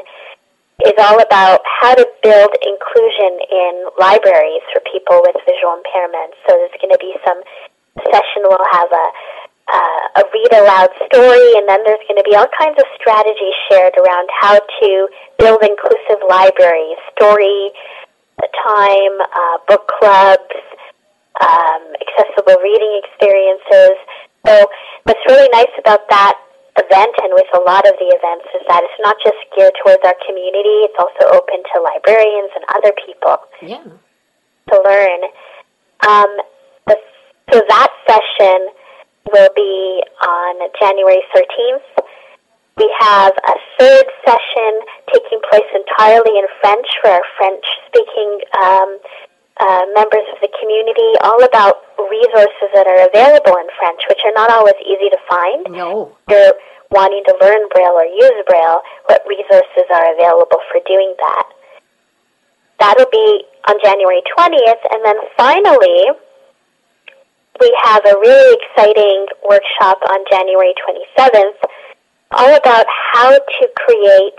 [0.82, 6.34] is all about how to build inclusion in libraries for people with visual impairments.
[6.48, 7.38] So there's going to be some
[8.10, 9.06] session we'll have a
[9.64, 13.56] uh, a read aloud story, and then there's going to be all kinds of strategies
[13.72, 15.08] shared around how to
[15.38, 17.72] build inclusive libraries, story
[18.52, 20.52] time, uh, book clubs,
[21.40, 23.96] um, accessible reading experiences.
[24.46, 24.66] So
[25.04, 26.36] what's really nice about that
[26.76, 30.02] event and with a lot of the events is that it's not just geared towards
[30.02, 33.86] our community, it's also open to librarians and other people yeah.
[34.70, 35.20] to learn.
[36.02, 36.30] Um,
[36.86, 36.96] the,
[37.52, 38.74] so that session
[39.30, 41.86] will be on January 13th.
[42.76, 44.72] We have a third session
[45.14, 48.98] taking place entirely in French for our French-speaking um,
[49.60, 54.34] uh, members of the community, all about resources that are available in French, which are
[54.34, 55.70] not always easy to find.
[55.70, 56.16] No.
[56.28, 56.54] You're
[56.90, 61.46] wanting to learn Braille or use Braille, what resources are available for doing that.
[62.80, 66.10] That'll be on January 20th, and then finally,
[67.60, 71.62] we have a really exciting workshop on January 27th
[72.32, 74.38] all about how to create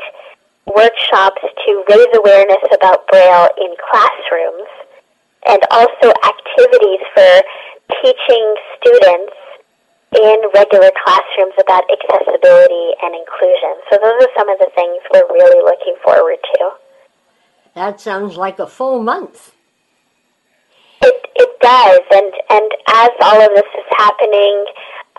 [0.68, 4.68] workshops to raise awareness about Braille in classrooms
[5.48, 7.34] and also activities for
[8.02, 8.46] teaching
[8.78, 9.34] students
[10.16, 13.74] in regular classrooms about accessibility and inclusion.
[13.92, 16.72] So those are some of the things we're really looking forward to.
[17.76, 19.54] That sounds like a full month.
[21.02, 24.66] It, it does, and, and as all of this is happening,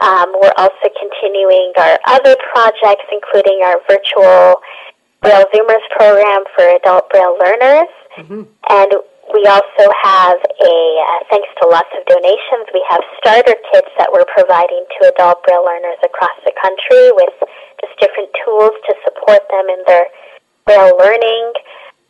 [0.03, 4.61] um, we're also continuing our other projects, including our virtual
[5.21, 7.89] Braille Zoomers program for adult Braille learners.
[8.17, 8.43] Mm-hmm.
[8.71, 8.93] And
[9.35, 14.11] we also have a, uh, thanks to lots of donations, we have starter kits that
[14.13, 17.35] we're providing to adult Braille learners across the country with
[17.83, 20.07] just different tools to support them in their
[20.65, 21.45] Braille learning,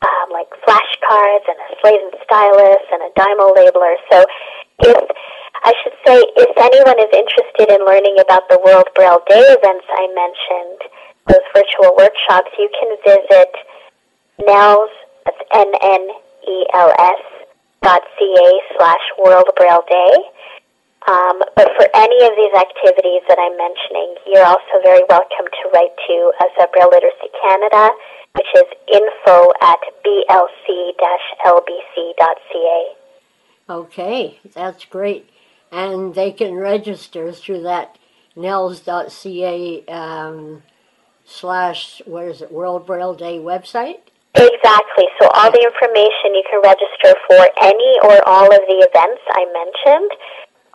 [0.04, 3.96] um, like flashcards and a slate and stylus and a Dymo labeler.
[4.12, 4.24] So
[4.84, 4.98] if,
[5.64, 9.88] I should say, if anyone is interested in learning about the World Braille Day events
[9.88, 10.80] I mentioned,
[11.32, 13.52] those virtual workshops, you can visit
[14.44, 14.92] NNELS,
[15.24, 16.25] that's N-N
[16.74, 20.14] els.ca slash World Braille Day.
[21.08, 25.70] Um, but for any of these activities that I'm mentioning, you're also very welcome to
[25.72, 27.90] write to us at Braille Literacy Canada,
[28.34, 30.46] which is info at blc-lbc.ca.
[33.68, 35.30] Okay, that's great.
[35.70, 37.98] And they can register through that
[38.34, 40.62] nels.ca um,
[41.24, 44.00] slash, what is it, World Braille Day website?
[44.36, 45.08] Exactly.
[45.20, 49.48] So all the information you can register for any or all of the events I
[49.48, 50.12] mentioned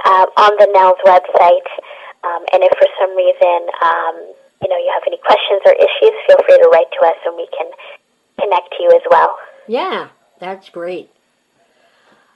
[0.05, 1.69] um, on the NNELS website.
[2.25, 4.15] Um, and if for some reason um,
[4.61, 7.35] you know you have any questions or issues, feel free to write to us, and
[7.35, 7.69] we can
[8.39, 9.37] connect to you as well.
[9.67, 11.09] Yeah, that's great.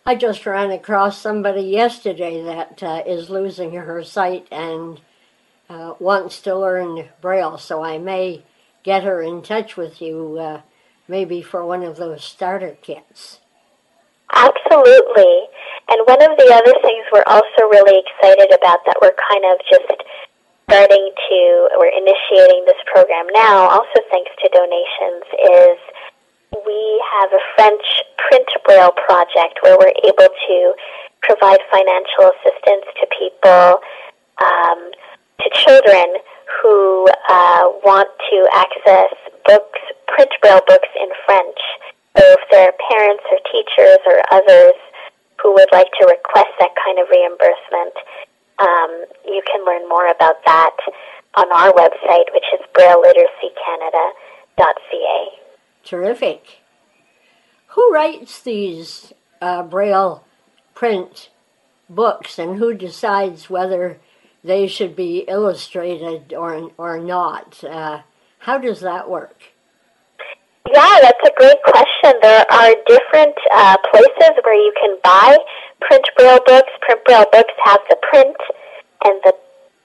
[0.05, 5.01] I just ran across somebody yesterday that uh, is losing her sight and
[5.67, 8.43] uh, wants to learn Braille, so I may
[8.83, 10.61] get her in touch with you uh,
[11.07, 13.39] maybe for one of those starter kits.
[14.33, 15.47] Absolutely.
[15.89, 19.61] And one of the other things we're also really excited about that we're kind of
[19.69, 20.01] just
[20.67, 25.77] starting to, we're initiating this program now, also thanks to donations, is
[26.65, 27.85] we have a French
[28.17, 30.73] print braille project where we're able to
[31.21, 33.79] provide financial assistance to people,
[34.41, 34.91] um,
[35.41, 36.17] to children
[36.61, 39.13] who uh, want to access
[39.45, 41.59] books, print braille books in French.
[42.17, 44.73] So if there are parents or teachers or others
[45.41, 47.93] who would like to request that kind of reimbursement,
[48.59, 50.75] um, you can learn more about that
[51.35, 55.27] on our website, which is brailleliteracycanada.ca.
[55.83, 56.61] Terrific.
[57.67, 60.23] Who writes these uh, Braille
[60.73, 61.29] print
[61.89, 63.99] books and who decides whether
[64.43, 67.61] they should be illustrated or, or not?
[67.63, 68.03] Uh,
[68.39, 69.51] how does that work?
[70.65, 72.17] Yeah, that's a great question.
[72.21, 75.37] There are different uh, places where you can buy
[75.81, 76.71] print braille books.
[76.81, 78.37] Print braille books have the print
[79.05, 79.33] and the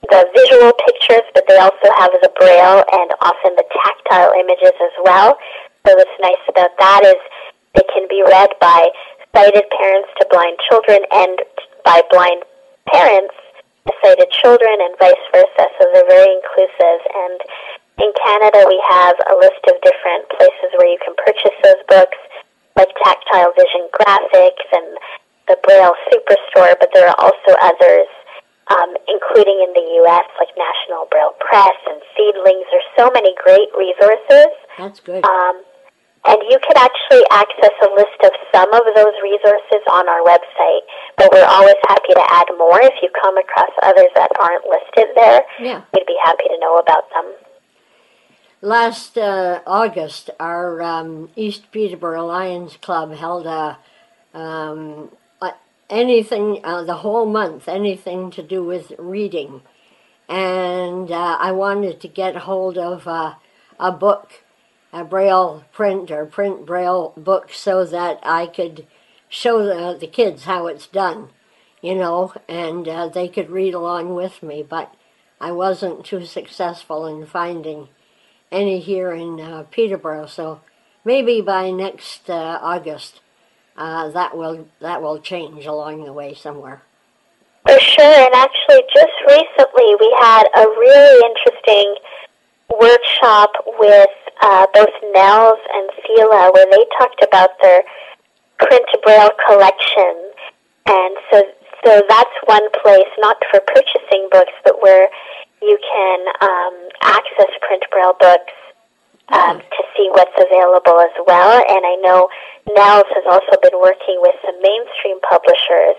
[0.09, 4.97] the visual pictures, but they also have the braille and often the tactile images as
[5.05, 5.37] well.
[5.87, 7.21] So what's nice about that is
[7.77, 8.89] they can be read by
[9.37, 11.39] sighted parents to blind children and
[11.85, 12.43] by blind
[12.89, 13.35] parents
[13.87, 15.65] to sighted children and vice versa.
[15.79, 17.39] So they're very inclusive and
[18.01, 22.17] in Canada, we have a list of different places where you can purchase those books,
[22.77, 24.97] like Tactile Vision Graphics and
[25.49, 28.09] the Braille Superstore, but there are also others,
[28.73, 32.65] um, including in the U.S., like National Braille Press and Seedlings.
[32.73, 34.49] There's so many great resources.
[34.79, 35.21] That's good.
[35.25, 35.61] Um,
[36.25, 40.85] and you can actually access a list of some of those resources on our website,
[41.17, 42.81] but we're always happy to add more.
[42.81, 45.81] If you come across others that aren't listed there, yeah.
[45.93, 47.33] we'd be happy to know about them
[48.63, 53.79] last uh, August, our um, East Peterborough Lions Club held a
[54.33, 55.11] um,
[55.89, 59.63] anything uh, the whole month, anything to do with reading,
[60.29, 64.45] and uh, I wanted to get hold of a book,
[64.93, 68.87] a braille print or print braille book, so that I could
[69.29, 71.31] show the, the kids how it's done,
[71.83, 74.95] you know, and uh, they could read along with me, but.
[75.43, 77.89] I wasn't too successful in finding
[78.53, 80.27] any here in uh, Peterborough.
[80.27, 80.61] So
[81.05, 83.21] maybe by next uh, August,
[83.77, 86.83] uh, that will that will change along the way somewhere.
[87.67, 91.95] For sure, and actually, just recently we had a really interesting
[92.81, 94.11] workshop with
[94.43, 97.83] uh, both NNELS and Fila, where they talked about their
[98.59, 100.33] print braille collection,
[100.87, 101.43] and so
[101.85, 105.09] so that's one place, not for purchasing books, but where
[105.63, 108.53] you can um, access print braille books
[109.33, 109.61] um, mm.
[109.61, 111.59] to see what's available as well.
[111.59, 112.29] And I know
[112.69, 115.99] NNELS has also been working with some mainstream publishers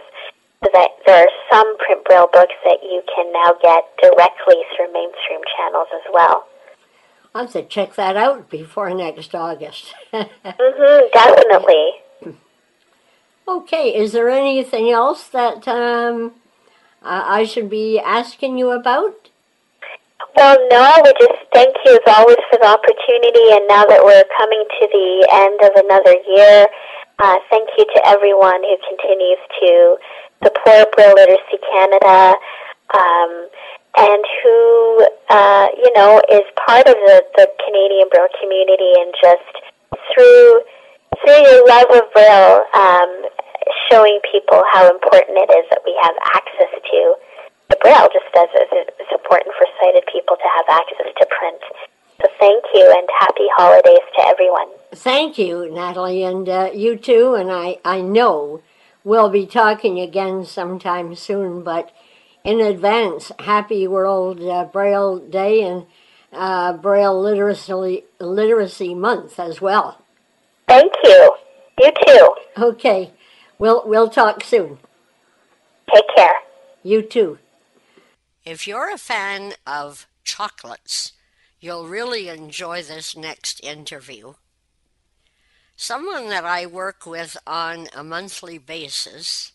[0.63, 4.91] so that there are some print braille books that you can now get directly through
[4.93, 6.47] mainstream channels as well.
[7.33, 9.93] I'll have to check that out before next August.
[10.13, 12.37] mm-hmm, definitely.
[13.47, 16.33] Okay, is there anything else that um,
[17.01, 19.30] I should be asking you about?
[20.35, 23.51] Well, no, we just thank you as always for the opportunity.
[23.51, 26.67] And now that we're coming to the end of another year,
[27.19, 29.97] uh, thank you to everyone who continues to
[30.43, 32.35] support Braille Literacy Canada
[32.95, 33.31] um,
[33.97, 39.51] and who, uh, you know, is part of the, the Canadian Braille community and just
[40.15, 40.61] through
[41.21, 43.11] through your love of Braille, um,
[43.91, 47.15] showing people how important it is that we have access to
[47.71, 48.67] the Braille, just as, as
[48.99, 51.61] it's important for sighted people to have access to print.
[52.21, 54.67] So thank you and happy holidays to everyone.
[54.93, 57.33] Thank you, Natalie, and uh, you too.
[57.33, 58.61] And I, I know
[59.03, 61.91] we'll be talking again sometime soon, but
[62.43, 65.85] in advance, happy World uh, Braille Day and
[66.33, 70.03] uh, Braille Literacy, Literacy Month as well.
[70.67, 71.35] Thank you.
[71.79, 72.35] You too.
[72.57, 73.11] Okay.
[73.57, 74.79] We'll, we'll talk soon.
[75.93, 76.33] Take care.
[76.83, 77.37] You too.
[78.43, 81.13] If you're a fan of chocolates,
[81.59, 84.33] you'll really enjoy this next interview.
[85.75, 89.51] Someone that I work with on a monthly basis,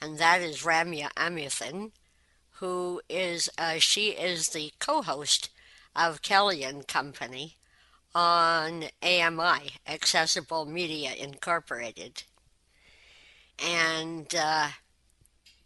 [0.00, 1.92] and that is Ramya Amuthan,
[2.54, 5.48] who is uh, she is the co-host
[5.94, 7.58] of Kelly and Company
[8.12, 12.24] on AMI, Accessible Media Incorporated,
[13.64, 14.68] and uh,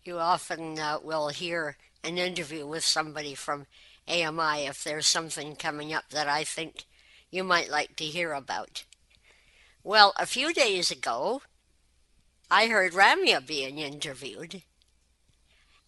[0.06, 3.66] you often uh, will hear an interview with somebody from
[4.08, 6.84] AMI if there's something coming up that I think
[7.30, 8.84] you might like to hear about.
[9.82, 11.42] Well, a few days ago,
[12.50, 14.62] I heard Ramya being interviewed.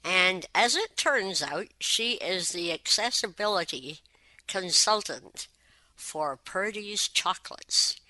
[0.04, 4.00] And as it turns out, she is the accessibility
[4.46, 5.46] consultant
[5.94, 8.00] for Purdy's Chocolates.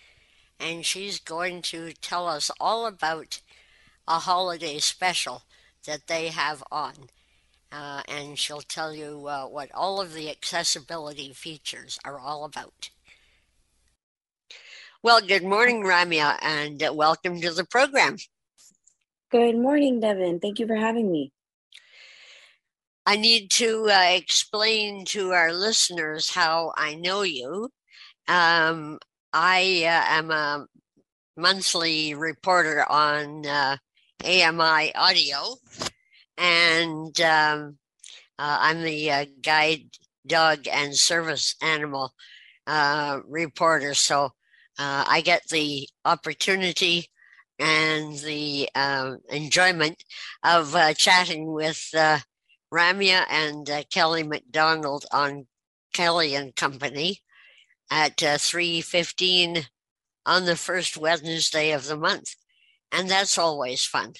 [0.61, 3.41] And she's going to tell us all about
[4.07, 5.43] a holiday special
[5.89, 6.93] that they have on.
[7.73, 12.91] Uh, and she'll tell you uh, what all of the accessibility features are all about.
[15.03, 18.17] Well, good morning, Ramya, and welcome to the program.
[19.31, 20.41] Good morning, Devin.
[20.41, 21.33] Thank you for having me.
[23.07, 27.71] I need to uh, explain to our listeners how I know you.
[28.27, 28.99] Um,
[29.33, 30.67] I uh, am a
[31.37, 33.79] monthly reporter on uh,
[34.25, 35.57] AMI Audio,
[36.37, 37.79] and um,
[38.39, 39.91] uh, I'm the uh, guide
[40.27, 42.13] dog and service animal
[42.67, 43.95] uh, reporter.
[43.95, 44.31] So
[44.79, 47.09] I get the opportunity
[47.59, 48.69] and the
[49.29, 50.05] enjoyment
[50.45, 51.93] of chatting with
[52.73, 55.47] Ramya and uh, Kelly McDonald on
[55.93, 57.23] Kelly and Company
[57.91, 59.67] at uh, 3.15
[60.27, 62.35] on the first Wednesday of the month.
[62.93, 64.15] And that's always fun.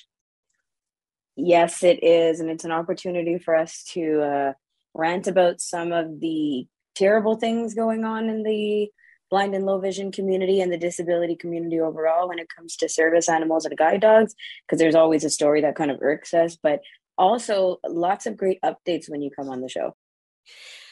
[1.37, 2.41] Yes, it is.
[2.41, 4.53] And it's an opportunity for us to uh,
[4.95, 8.89] rant about some of the terrible things going on in the
[9.31, 13.29] blind and low vision community and the disability community overall when it comes to service
[13.29, 14.35] animals and guide dogs
[14.67, 16.81] because there's always a story that kind of irks us but
[17.19, 19.95] also lots of great updates when you come on the show.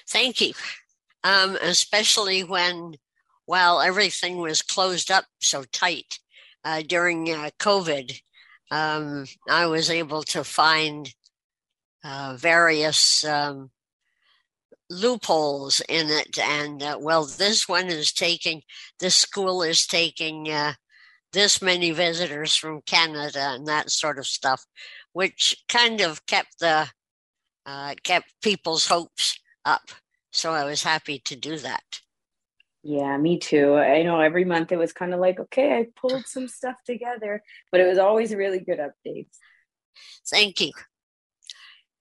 [0.08, 0.52] Thank you.
[1.24, 2.96] Um, especially when,
[3.46, 6.18] while everything was closed up so tight
[6.66, 8.20] uh, during uh, COVID,
[8.72, 11.08] um, I was able to find
[12.02, 13.70] uh, various um,
[14.90, 16.38] loopholes in it.
[16.38, 18.62] And uh, well, this one is taking,
[18.98, 20.72] this school is taking uh,
[21.32, 24.64] this many visitors from Canada and that sort of stuff
[25.12, 26.86] which kind of kept the
[27.64, 29.90] uh, kept people's hopes up.
[30.30, 32.00] So I was happy to do that.
[32.88, 33.74] Yeah, me too.
[33.74, 37.42] I know every month it was kind of like, okay, I pulled some stuff together,
[37.72, 39.38] but it was always really good updates.
[40.28, 40.70] Thank you.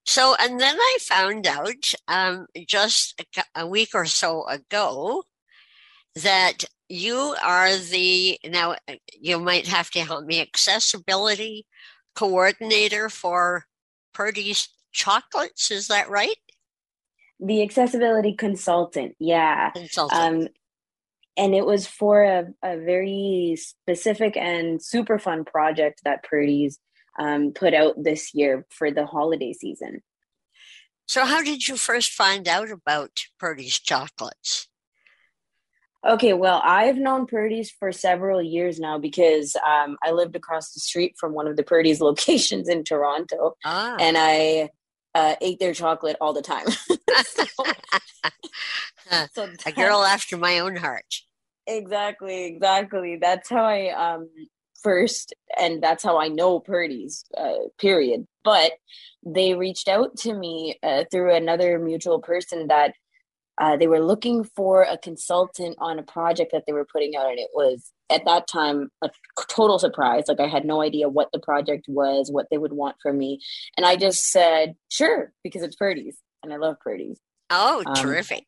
[0.06, 5.24] So, and then I found out um, just a, a week or so ago
[6.18, 8.76] that you are the, now
[9.20, 11.66] you might have to help me, accessibility
[12.14, 13.66] coordinator for
[14.14, 15.72] Purdy's Chocolates.
[15.72, 16.38] Is that right?
[17.40, 19.16] The accessibility consultant.
[19.18, 19.72] Yeah.
[19.72, 20.22] Consultant.
[20.22, 20.48] Um,
[21.38, 26.80] and it was for a, a very specific and super fun project that Purdy's
[27.20, 30.02] um, put out this year for the holiday season.
[31.08, 34.68] So, how did you first find out about Purdy's chocolates?
[36.06, 40.80] Okay, well, I've known Purdy's for several years now because um, I lived across the
[40.80, 43.96] street from one of the Purdy's locations in Toronto, ah.
[44.00, 44.70] and I
[45.16, 46.68] uh, ate their chocolate all the time.
[47.24, 47.46] so,
[49.34, 51.22] so a girl after my own heart.
[51.66, 53.18] Exactly, exactly.
[53.20, 54.30] That's how I um,
[54.84, 57.24] first, and that's how I know Purdy's.
[57.36, 58.28] Uh, period.
[58.44, 58.74] But
[59.26, 62.94] they reached out to me uh, through another mutual person that
[63.58, 67.30] uh, they were looking for a consultant on a project that they were putting out,
[67.30, 69.10] and it was at that time a
[69.50, 70.26] total surprise.
[70.28, 73.40] Like I had no idea what the project was, what they would want from me,
[73.78, 77.20] and I just said sure because it's Purdy's, and I love Purdy's.
[77.50, 78.46] Oh, um, terrific!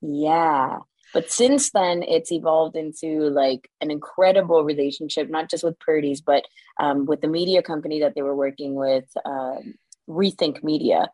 [0.00, 0.78] Yeah,
[1.12, 6.44] but since then it's evolved into like an incredible relationship, not just with Purdy's, but
[6.80, 9.74] um, with the media company that they were working with, um,
[10.08, 11.08] Rethink Media.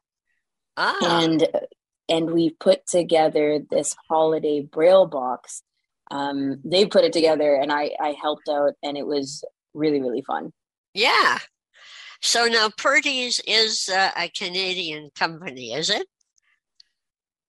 [0.76, 0.96] Ah.
[1.22, 1.48] And
[2.08, 5.62] and we put together this holiday braille box
[6.10, 9.44] um, they put it together and I, I helped out and it was
[9.74, 10.52] really really fun.
[10.94, 11.38] Yeah.
[12.22, 16.06] So now purdy's is uh, a canadian company is it?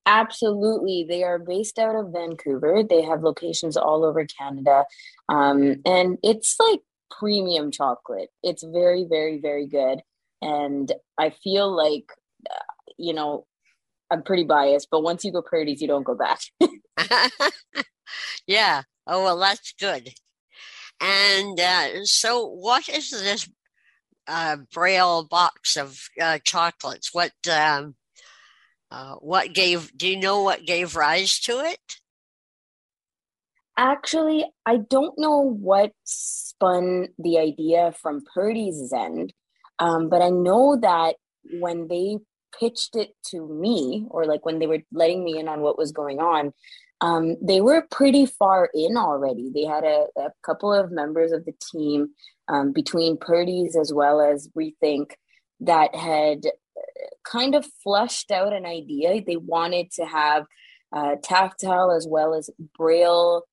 [0.06, 1.06] Absolutely.
[1.08, 2.82] They are based out of vancouver.
[2.82, 4.86] They have locations all over canada.
[5.28, 6.80] Um, and it's like
[7.12, 8.30] premium chocolate.
[8.44, 10.02] It's very very very good.
[10.42, 12.12] And i feel like
[12.50, 12.64] uh,
[12.98, 13.46] you know
[14.10, 16.40] I'm pretty biased, but once you go Purdy's, you don't go back.
[18.48, 18.84] yeah.
[19.06, 20.14] Oh well, that's good.
[21.00, 23.50] And uh, so, what is this
[24.28, 27.14] uh, Braille box of uh, chocolates?
[27.14, 27.96] What um,
[28.90, 29.96] uh, what gave?
[29.96, 31.98] Do you know what gave rise to it?
[33.78, 39.34] Actually, I don't know what spun the idea from Purdy's end,
[39.78, 41.16] um, but I know that
[41.60, 42.18] when they
[42.60, 45.92] pitched it to me, or like when they were letting me in on what was
[45.92, 46.54] going on,
[47.02, 49.52] um, they were pretty far in already.
[49.54, 52.10] They had a, a couple of members of the team
[52.48, 55.12] um, between Purdy's as well as Rethink
[55.60, 59.22] that had uh, kind of flushed out an idea.
[59.22, 60.46] They wanted to have
[60.92, 63.44] uh, tactile as well as braille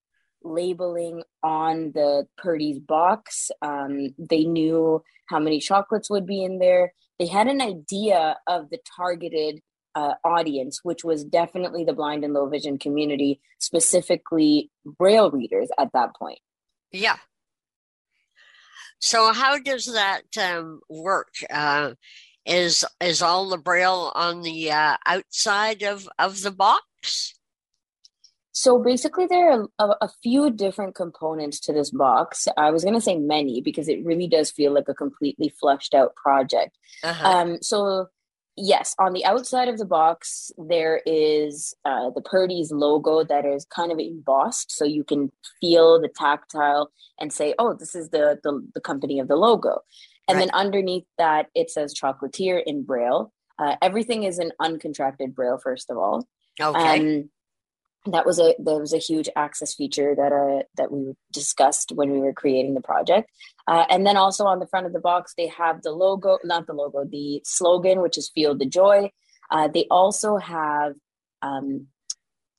[0.42, 3.50] labeling on the Purdy's box.
[3.62, 6.92] Um, they knew how many chocolates would be in there.
[7.18, 9.60] They had an idea of the targeted
[9.94, 15.92] uh, audience, which was definitely the blind and low vision community, specifically Braille readers at
[15.92, 16.40] that point.
[16.90, 17.16] Yeah.
[19.00, 21.34] So how does that um, work?
[21.50, 21.94] Uh,
[22.46, 27.34] is is all the Braille on the uh, outside of of the box?
[28.54, 32.46] So basically, there are a, a, few different components to this box.
[32.56, 35.92] I was going to say many because it really does feel like a completely fleshed
[35.92, 36.78] out project.
[37.02, 37.28] Uh-huh.
[37.28, 38.06] Um, so
[38.56, 43.64] yes, on the outside of the box, there is uh, the Purdy's logo that is
[43.64, 48.38] kind of embossed, so you can feel the tactile and say, "Oh, this is the
[48.44, 49.80] the, the company of the logo."
[50.28, 50.46] And right.
[50.46, 53.32] then underneath that, it says chocolatier in Braille.
[53.58, 56.28] Uh, everything is in uncontracted Braille, first of all.
[56.60, 57.18] Okay.
[57.18, 57.30] Um,
[58.06, 62.10] that was a that was a huge access feature that uh that we discussed when
[62.10, 63.30] we were creating the project
[63.66, 66.66] uh, and then also on the front of the box they have the logo not
[66.66, 69.10] the logo the slogan which is feel the joy
[69.50, 70.94] uh, they also have
[71.42, 71.86] um,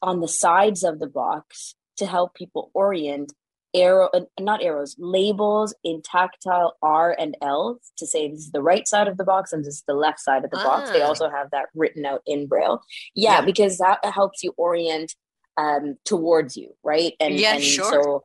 [0.02, 3.32] on the sides of the box to help people orient
[3.76, 8.62] arrow uh, not arrows labels in tactile r and l to say this is the
[8.62, 10.64] right side of the box and this is the left side of the ah.
[10.64, 11.08] box they ah.
[11.08, 12.82] also have that written out in braille
[13.14, 15.14] yeah, yeah, because that helps you orient
[15.58, 17.14] um towards you right?
[17.20, 17.92] And yeah and sure.
[17.92, 18.24] so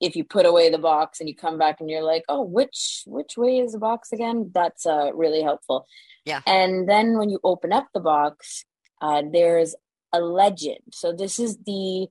[0.00, 3.02] if you put away the box and you come back and you're like oh which
[3.06, 4.50] which way is the box again?
[4.54, 5.86] That's uh really helpful.
[6.24, 6.40] Yeah.
[6.46, 8.64] And then when you open up the box
[9.00, 9.74] uh there's
[10.12, 10.78] a legend.
[10.92, 12.08] So this is the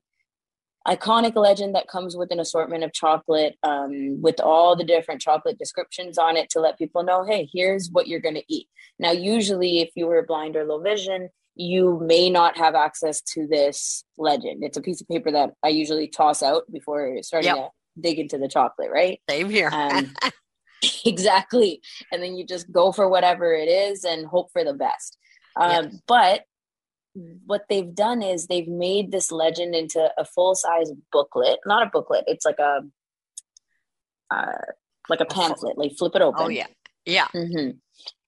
[0.87, 5.57] iconic legend that comes with an assortment of chocolate um, with all the different chocolate
[5.57, 8.67] descriptions on it to let people know hey here's what you're going to eat.
[8.99, 13.47] Now usually if you were blind or low vision you may not have access to
[13.47, 17.57] this legend it's a piece of paper that i usually toss out before starting yep.
[17.57, 20.13] to dig into the chocolate right same here um,
[21.05, 21.81] exactly
[22.11, 25.17] and then you just go for whatever it is and hope for the best
[25.55, 25.91] um, yep.
[26.07, 26.45] but
[27.45, 31.59] what they've done is they've made this legend into a full size booklet.
[31.65, 32.23] Not a booklet.
[32.27, 32.81] It's like a
[34.31, 34.71] uh,
[35.09, 35.77] like a pamphlet.
[35.77, 36.43] Like flip it open.
[36.43, 36.67] Oh yeah,
[37.05, 37.27] yeah.
[37.33, 37.77] Mm-hmm.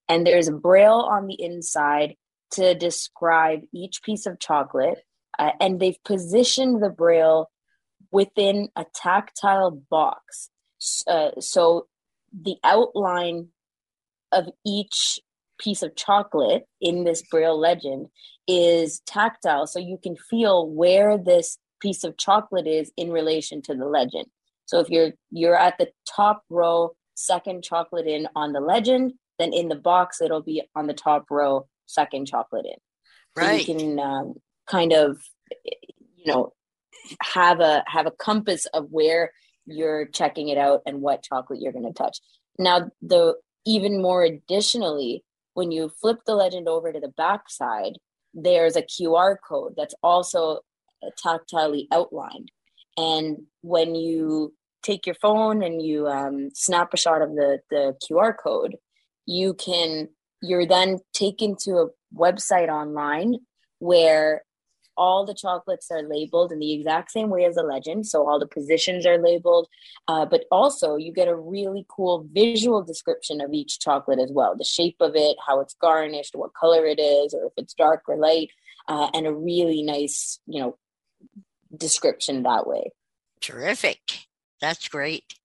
[0.08, 2.16] And there's a braille on the inside
[2.56, 5.00] to describe each piece of chocolate,
[5.38, 7.50] uh, and they've positioned the braille
[8.12, 10.50] within a tactile box.
[11.08, 11.88] Uh, so
[12.34, 13.50] the outline
[14.32, 15.20] of each
[15.58, 18.08] piece of chocolate in this braille legend
[18.48, 23.74] is tactile so you can feel where this piece of chocolate is in relation to
[23.74, 24.26] the legend
[24.66, 29.54] so if you're you're at the top row second chocolate in on the legend then
[29.54, 32.78] in the box it'll be on the top row second chocolate in.
[33.38, 34.34] So you can um,
[34.68, 35.22] kind of
[35.66, 36.54] you know
[37.22, 39.32] have a have a compass of where
[39.66, 42.20] you're checking it out and what chocolate you're going to touch.
[42.58, 45.24] Now the even more additionally
[45.56, 47.98] when you flip the legend over to the back side,
[48.34, 50.60] there's a QR code that's also
[51.26, 52.52] tactilely outlined.
[52.98, 57.96] And when you take your phone and you um, snap a shot of the, the
[58.04, 58.76] QR code,
[59.26, 60.10] you can,
[60.42, 63.36] you're then taken to a website online
[63.80, 64.44] where
[64.98, 68.08] all the chocolates are labeled in the exact same way as the legend.
[68.08, 69.68] So all the positions are labeled,
[70.08, 74.56] uh, but also you get a really cool visual description of each chocolate as well
[74.56, 78.04] the shape of it, how it's garnished, what color it is, or if it's dark
[78.08, 78.50] or light,
[78.88, 80.78] uh, and a really nice, you know,
[81.76, 82.92] description that way.
[83.42, 84.00] Terrific.
[84.62, 85.36] That's great.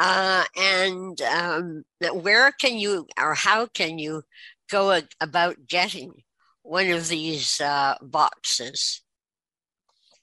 [0.00, 1.84] Uh, and um,
[2.14, 4.22] where can you or how can you
[4.70, 6.22] go about getting
[6.62, 9.02] one of these uh, boxes?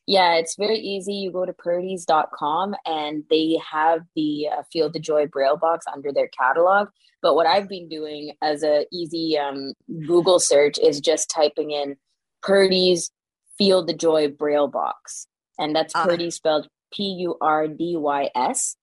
[0.07, 1.13] Yeah, it's very easy.
[1.13, 6.11] You go to purdys.com and they have the uh, Feel the Joy Braille box under
[6.11, 6.88] their catalog.
[7.21, 9.73] But what I've been doing as a easy um,
[10.07, 11.97] Google search is just typing in
[12.41, 13.11] Purdy's
[13.59, 15.28] Feel the Joy Braille box.
[15.59, 18.75] And that's uh, Purdy spelled P U R D Y S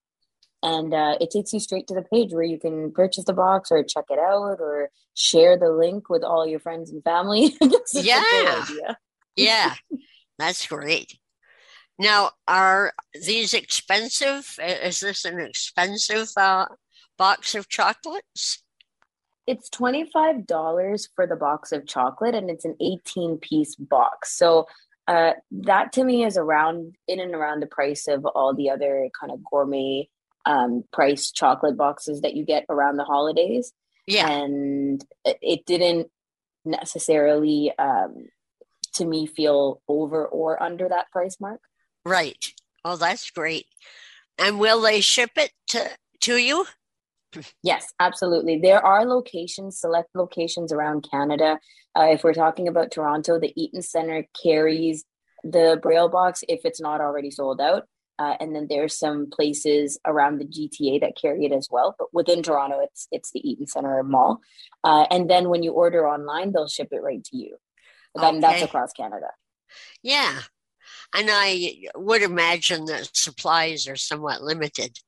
[0.64, 3.70] and uh, it takes you straight to the page where you can purchase the box
[3.70, 7.54] or check it out or share the link with all your friends and family.
[7.92, 8.64] yeah,
[9.36, 9.74] yeah,
[10.38, 11.18] that's great.
[11.98, 14.58] Now, are these expensive?
[14.58, 16.66] Is this an expensive uh,
[17.18, 18.64] box of chocolates?
[19.46, 24.38] it's $25 for the box of chocolate and it's an 18 piece box.
[24.38, 24.66] So
[25.06, 29.08] uh, that to me is around in and around the price of all the other
[29.18, 30.08] kind of gourmet
[30.46, 33.72] um, price chocolate boxes that you get around the holidays.
[34.06, 34.28] Yeah.
[34.28, 36.08] And it didn't
[36.64, 38.26] necessarily, um,
[38.94, 41.60] to me, feel over or under that price mark.
[42.04, 42.52] Right.
[42.84, 43.66] Oh, that's great.
[44.38, 45.90] And will they ship it to,
[46.20, 46.66] to you?
[47.62, 48.58] Yes, absolutely.
[48.58, 51.58] There are locations, select locations around Canada.
[51.96, 55.04] Uh, if we're talking about Toronto, the Eaton Center carries
[55.42, 57.84] the Braille box if it's not already sold out.
[58.18, 61.96] Uh, and then there's some places around the GTA that carry it as well.
[61.98, 64.40] But within Toronto, it's it's the Eaton Center Mall.
[64.84, 67.56] Uh, and then when you order online, they'll ship it right to you.
[68.14, 68.40] Then okay.
[68.40, 69.26] that's across Canada.
[70.02, 70.38] Yeah,
[71.14, 74.98] and I would imagine that supplies are somewhat limited.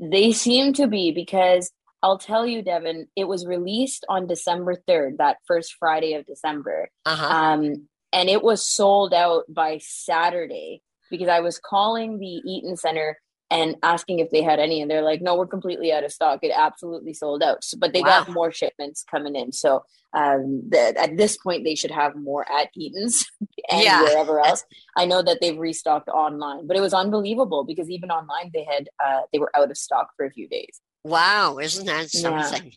[0.00, 1.70] They seem to be because
[2.02, 6.90] I'll tell you, Devin, it was released on December 3rd, that first Friday of December.
[7.06, 7.26] Uh-huh.
[7.26, 10.82] Um, and it was sold out by Saturday
[11.12, 13.18] because I was calling the Eaton Center
[13.52, 16.40] and asking if they had any, and they're like, "No, we're completely out of stock.
[16.42, 18.24] It absolutely sold out." So, but they wow.
[18.24, 19.52] got more shipments coming in.
[19.52, 19.84] So
[20.14, 23.26] um, the, at this point, they should have more at Eaton's
[23.70, 24.02] and yeah.
[24.02, 24.64] wherever else.
[24.96, 28.88] I know that they've restocked online, but it was unbelievable because even online they had
[29.04, 30.80] uh, they were out of stock for a few days.
[31.04, 32.64] Wow, isn't that something?
[32.64, 32.70] Yeah.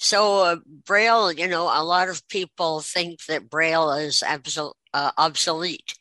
[0.00, 5.12] So uh, Braille, you know, a lot of people think that Braille is absol- uh,
[5.16, 5.94] obsolete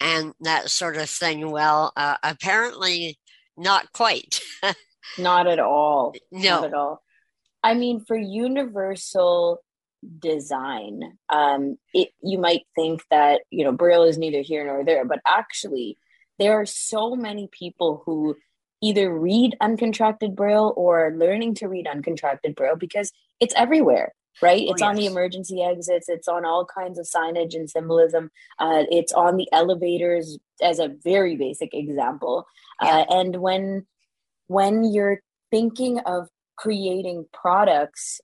[0.00, 1.50] and that sort of thing.
[1.50, 3.18] Well, uh, apparently
[3.56, 4.40] not quite.
[5.18, 6.14] not at all.
[6.30, 6.60] No.
[6.60, 7.02] Not at all.
[7.62, 9.60] I mean, for universal
[10.18, 15.04] design, um, it, you might think that, you know, Braille is neither here nor there,
[15.04, 15.98] but actually,
[16.38, 18.36] there are so many people who
[18.82, 24.12] either read uncontracted Braille or learning to read uncontracted Braille because it's everywhere
[24.42, 24.64] right?
[24.66, 24.88] Oh, it's yes.
[24.88, 26.08] on the emergency exits.
[26.08, 28.30] It's on all kinds of signage and symbolism.
[28.58, 32.46] Uh, it's on the elevators as a very basic example.
[32.80, 32.96] Uh, yeah.
[32.96, 33.86] Uh, and when
[34.46, 35.20] when you're
[35.50, 38.20] thinking of creating products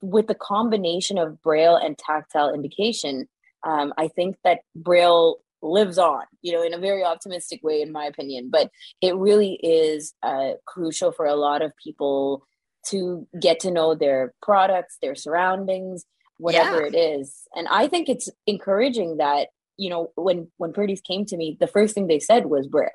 [0.00, 3.28] with the combination of braille and tactile indication,
[3.66, 7.92] um, I think that braille lives on you know in a very optimistic way in
[7.92, 8.70] my opinion but
[9.02, 12.46] it really is uh, crucial for a lot of people
[12.88, 16.04] to get to know their products, their surroundings,
[16.38, 16.88] whatever yeah.
[16.88, 17.42] it is.
[17.54, 21.66] And I think it's encouraging that, you know, when when Purdy's came to me, the
[21.66, 22.90] first thing they said was Braille.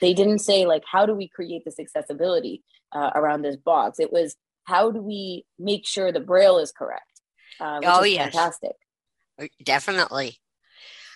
[0.00, 2.62] They didn't say like, how do we create this accessibility
[2.92, 3.98] uh, around this box?
[4.00, 7.04] It was how do we make sure the Braille is correct?
[7.60, 8.76] Uh, oh is yes, fantastic.
[9.40, 10.38] Uh, definitely.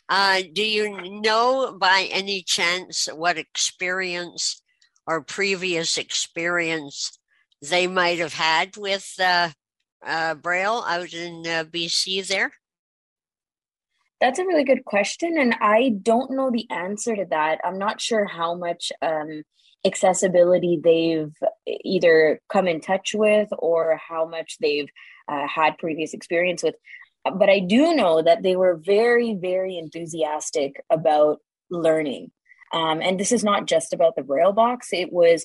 [0.08, 4.62] Uh, do you know by any chance what experience
[5.06, 7.18] or previous experience
[7.62, 9.50] they might have had with uh,
[10.04, 12.52] uh, Braille out in uh, BC there?
[14.20, 15.36] That's a really good question.
[15.38, 17.58] And I don't know the answer to that.
[17.64, 19.42] I'm not sure how much um,
[19.84, 21.34] accessibility they've
[21.66, 24.88] either come in touch with or how much they've
[25.28, 26.76] uh, had previous experience with.
[27.24, 31.38] But I do know that they were very, very enthusiastic about
[31.70, 32.30] learning.
[32.72, 35.44] Um, and this is not just about the Braille box, it was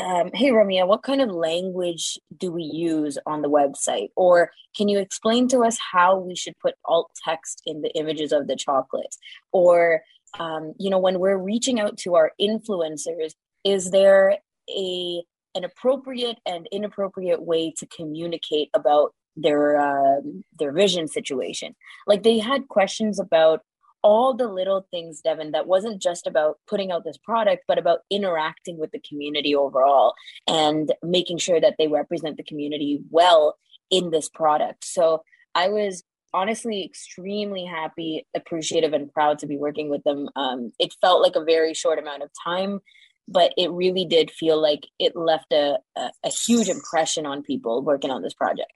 [0.00, 4.08] um, hey Ramya, what kind of language do we use on the website?
[4.16, 8.32] Or can you explain to us how we should put alt text in the images
[8.32, 9.18] of the chocolates?
[9.52, 10.02] Or,
[10.38, 13.32] um, you know, when we're reaching out to our influencers,
[13.64, 14.38] is there
[14.68, 15.22] a
[15.54, 20.20] an appropriate and inappropriate way to communicate about their uh,
[20.58, 21.74] their vision situation?
[22.06, 23.60] Like they had questions about
[24.02, 28.00] all the little things, Devin, that wasn't just about putting out this product, but about
[28.10, 30.14] interacting with the community overall
[30.46, 33.56] and making sure that they represent the community well
[33.90, 34.84] in this product.
[34.84, 35.22] So
[35.54, 40.28] I was honestly extremely happy, appreciative, and proud to be working with them.
[40.36, 42.80] Um, it felt like a very short amount of time,
[43.26, 47.82] but it really did feel like it left a, a, a huge impression on people
[47.82, 48.72] working on this project.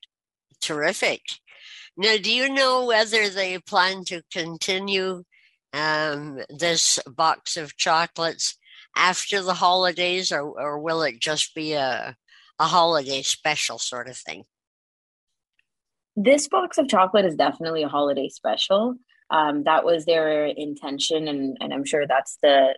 [0.60, 1.20] Terrific.
[1.96, 5.22] Now, do you know whether they plan to continue
[5.72, 8.56] um, this box of chocolates
[8.96, 12.16] after the holidays, or, or will it just be a,
[12.58, 14.44] a holiday special sort of thing?
[16.16, 18.96] This box of chocolate is definitely a holiday special.
[19.30, 22.76] Um, that was their intention, and, and I'm sure that's the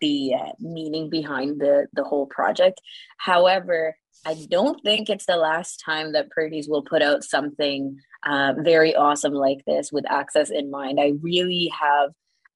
[0.00, 2.80] the uh, meaning behind the the whole project.
[3.18, 3.96] However,
[4.26, 8.94] I don't think it's the last time that Purdy's will put out something uh, very
[8.94, 10.98] awesome like this with access in mind.
[11.00, 12.10] I really have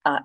[0.05, 0.21] uh,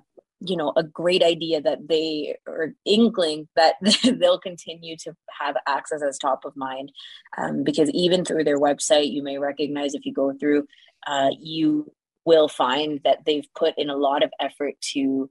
[0.45, 3.75] you know a great idea that they are inkling that
[4.19, 6.91] they'll continue to have access as top of mind
[7.37, 10.65] um, because even through their website you may recognize if you go through
[11.07, 11.91] uh, you
[12.25, 15.29] will find that they've put in a lot of effort to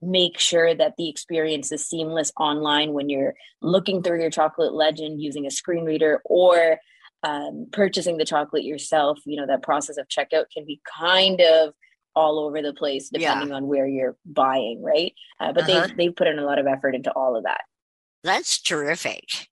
[0.00, 5.20] make sure that the experience is seamless online when you're looking through your chocolate legend
[5.20, 6.78] using a screen reader or
[7.22, 11.74] um, purchasing the chocolate yourself you know that process of checkout can be kind of
[12.14, 13.54] all over the place depending yeah.
[13.54, 15.14] on where you're buying right?
[15.40, 15.86] Uh, but uh-huh.
[15.86, 17.60] they've, they've put in a lot of effort into all of that.
[18.24, 19.48] That's terrific.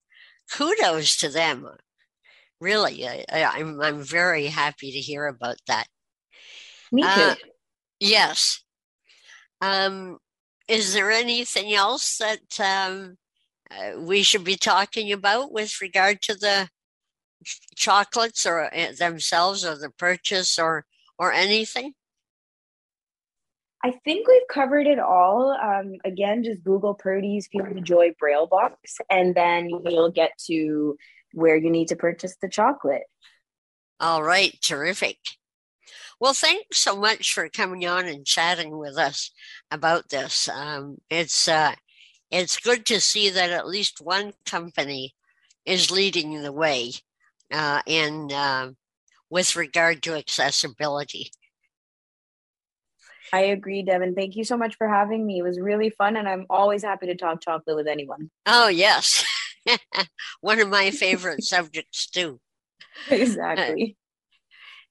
[0.53, 1.69] Kudos to them.
[2.61, 5.87] Really I, I'm, I'm very happy to hear about that.
[6.91, 7.09] Me too.
[7.09, 7.35] uh,
[8.01, 8.63] yes.
[9.61, 10.19] Um
[10.69, 13.17] is there anything else that um,
[13.71, 16.69] uh, we should be talking about with regard to the
[17.75, 20.85] chocolates or uh, themselves or the purchase or
[21.19, 21.95] or anything?
[23.85, 25.53] I think we've covered it all.
[25.53, 30.97] Um, again, just Google Purdy's Feel the Joy Braille Box, and then you'll get to
[31.33, 33.05] where you need to purchase the chocolate.
[34.01, 35.19] All right, terrific.
[36.19, 39.31] Well, thanks so much for coming on and chatting with us
[39.71, 40.49] about this.
[40.49, 41.75] Um, it's uh,
[42.31, 45.15] it's good to see that at least one company
[45.65, 46.93] is leading the way
[47.53, 48.73] uh, in uh,
[49.31, 51.31] with regard to accessibility.
[53.33, 54.15] I agree, Devin.
[54.15, 55.39] Thank you so much for having me.
[55.39, 58.31] It was really fun, and I'm always happy to talk chocolate with anyone.
[58.47, 59.25] Oh yes,
[60.41, 62.41] one of my favorite subjects too.
[63.11, 63.97] Exactly.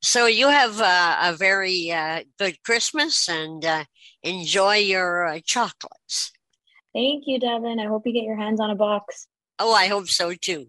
[0.01, 3.85] So you have uh, a very uh, good Christmas and uh,
[4.23, 6.31] enjoy your uh, chocolates.
[6.93, 7.79] Thank you, Devin.
[7.79, 9.27] I hope you get your hands on a box.
[9.59, 10.67] Oh, I hope so too.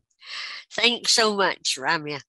[0.70, 2.20] Thanks so much, Ramya.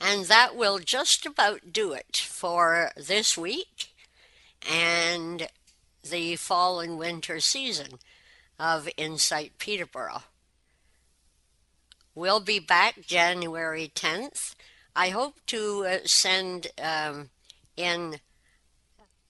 [0.00, 3.92] And that will just about do it for this week
[4.68, 5.48] and
[6.08, 7.98] the fall and winter season
[8.58, 10.22] of Insight Peterborough.
[12.14, 14.54] We'll be back January 10th.
[14.94, 17.30] I hope to uh, send um,
[17.76, 18.18] in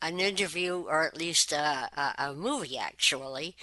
[0.01, 3.57] an interview, or at least a, a, a movie actually,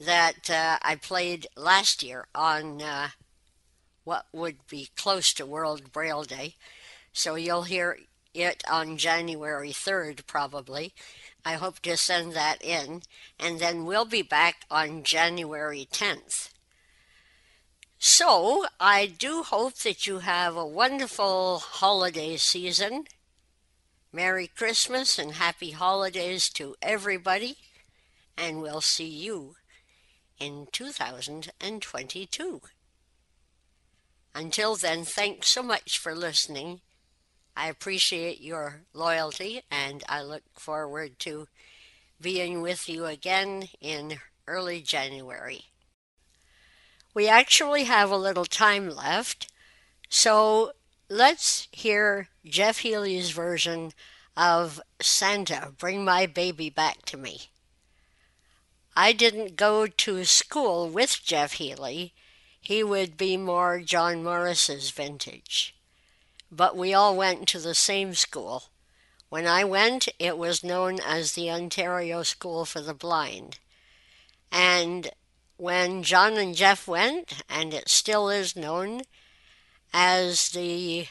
[0.00, 3.08] that uh, I played last year on uh,
[4.04, 6.56] what would be close to World Braille Day.
[7.12, 7.98] So you'll hear
[8.32, 10.94] it on January 3rd, probably.
[11.44, 13.02] I hope to send that in,
[13.38, 16.50] and then we'll be back on January 10th.
[17.98, 23.04] So, I do hope that you have a wonderful holiday season.
[24.12, 27.56] Merry Christmas and happy holidays to everybody,
[28.38, 29.56] and we'll see you
[30.40, 32.60] in 2022.
[34.34, 36.80] Until then, thanks so much for listening.
[37.56, 41.46] I appreciate your loyalty, and I look forward to
[42.20, 45.66] being with you again in early January.
[47.12, 49.52] We actually have a little time left,
[50.08, 50.72] so
[51.08, 53.92] let's hear Jeff Healey's version
[54.36, 57.50] of Santa, Bring My Baby Back to Me.
[58.96, 62.12] I didn't go to school with Jeff Healey.
[62.60, 65.74] He would be more John Morris's vintage.
[66.50, 68.64] But we all went to the same school.
[69.28, 73.58] When I went, it was known as the Ontario School for the Blind.
[74.50, 75.10] And
[75.56, 79.02] when John and Jeff went, and it still is known
[79.92, 81.06] as the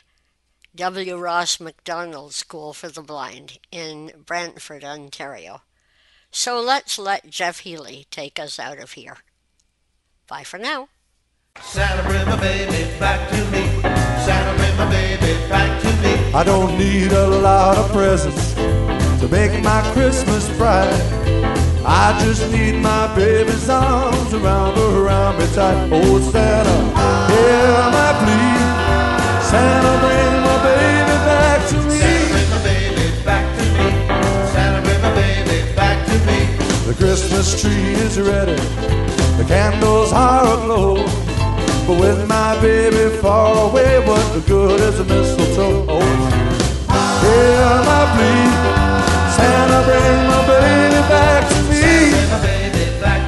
[0.75, 1.17] W.
[1.17, 5.61] Ross Macdonald School for the Blind in Brantford, Ontario.
[6.31, 9.17] So let's let Jeff Healey take us out of here.
[10.27, 10.89] Bye for now.
[11.61, 13.65] Santa, bring my baby back to me.
[13.81, 16.33] Santa, bring my baby back to me.
[16.33, 20.93] I don't need a lot of presents to make my Christmas bright.
[21.85, 25.89] I just need my baby's arms around her, around me tight.
[25.91, 26.77] Oh, Santa,
[27.33, 28.59] hear my plea.
[29.49, 31.98] Santa, bring my baby back to me.
[37.19, 38.55] Christmas tree is ready.
[39.35, 40.95] The candles are aglow.
[41.85, 45.85] But with my baby far away, what good is a mistletoe?
[45.89, 45.99] Oh,
[47.19, 48.47] hear my plea.
[49.35, 52.15] Santa, bring my baby back to me.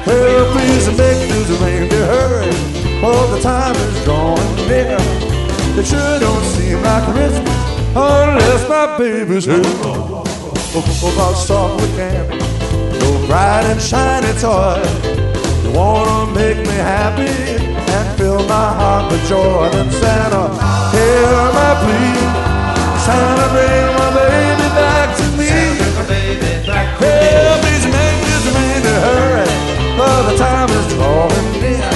[0.06, 2.52] Well, please make news reindeer hurry,
[3.02, 4.96] for the time is drawing near.
[5.78, 7.62] It sure don't seem like Christmas
[7.94, 9.60] unless my baby's here.
[9.84, 12.41] Oh, oh, about soft with candy, so
[13.32, 14.76] bright and shiny toy.
[15.64, 17.32] You wanna make me happy
[17.96, 19.70] and fill my heart with joy.
[19.72, 20.44] Then Santa,
[20.92, 22.12] hear my plea.
[23.04, 25.48] Santa, bring my baby back to me.
[27.00, 29.48] Well, please make this man a hurry,
[29.96, 31.90] for the time is drawing near.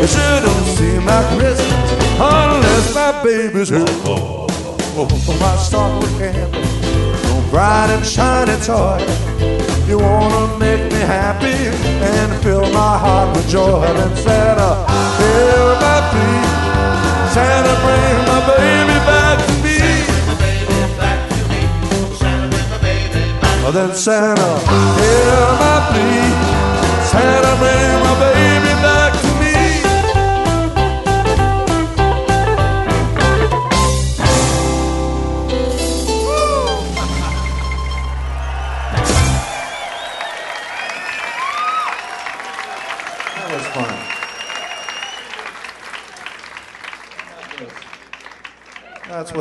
[0.00, 1.90] You sure don't see my Christmas
[2.20, 3.84] unless my baby's here.
[4.06, 9.61] Oh, oh, oh, oh, my stock with candles, bright and shiny toy.
[9.92, 11.68] You wanna make me happy
[12.08, 13.84] and fill my heart with joy.
[13.98, 14.70] Then Santa,
[15.20, 16.40] hear my plea.
[17.34, 19.80] Santa, bring my baby back to me.
[23.76, 24.50] Then Santa,
[24.98, 26.24] hear my plea.
[27.12, 28.31] Santa, bring my baby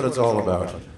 [0.01, 0.90] what it's all about.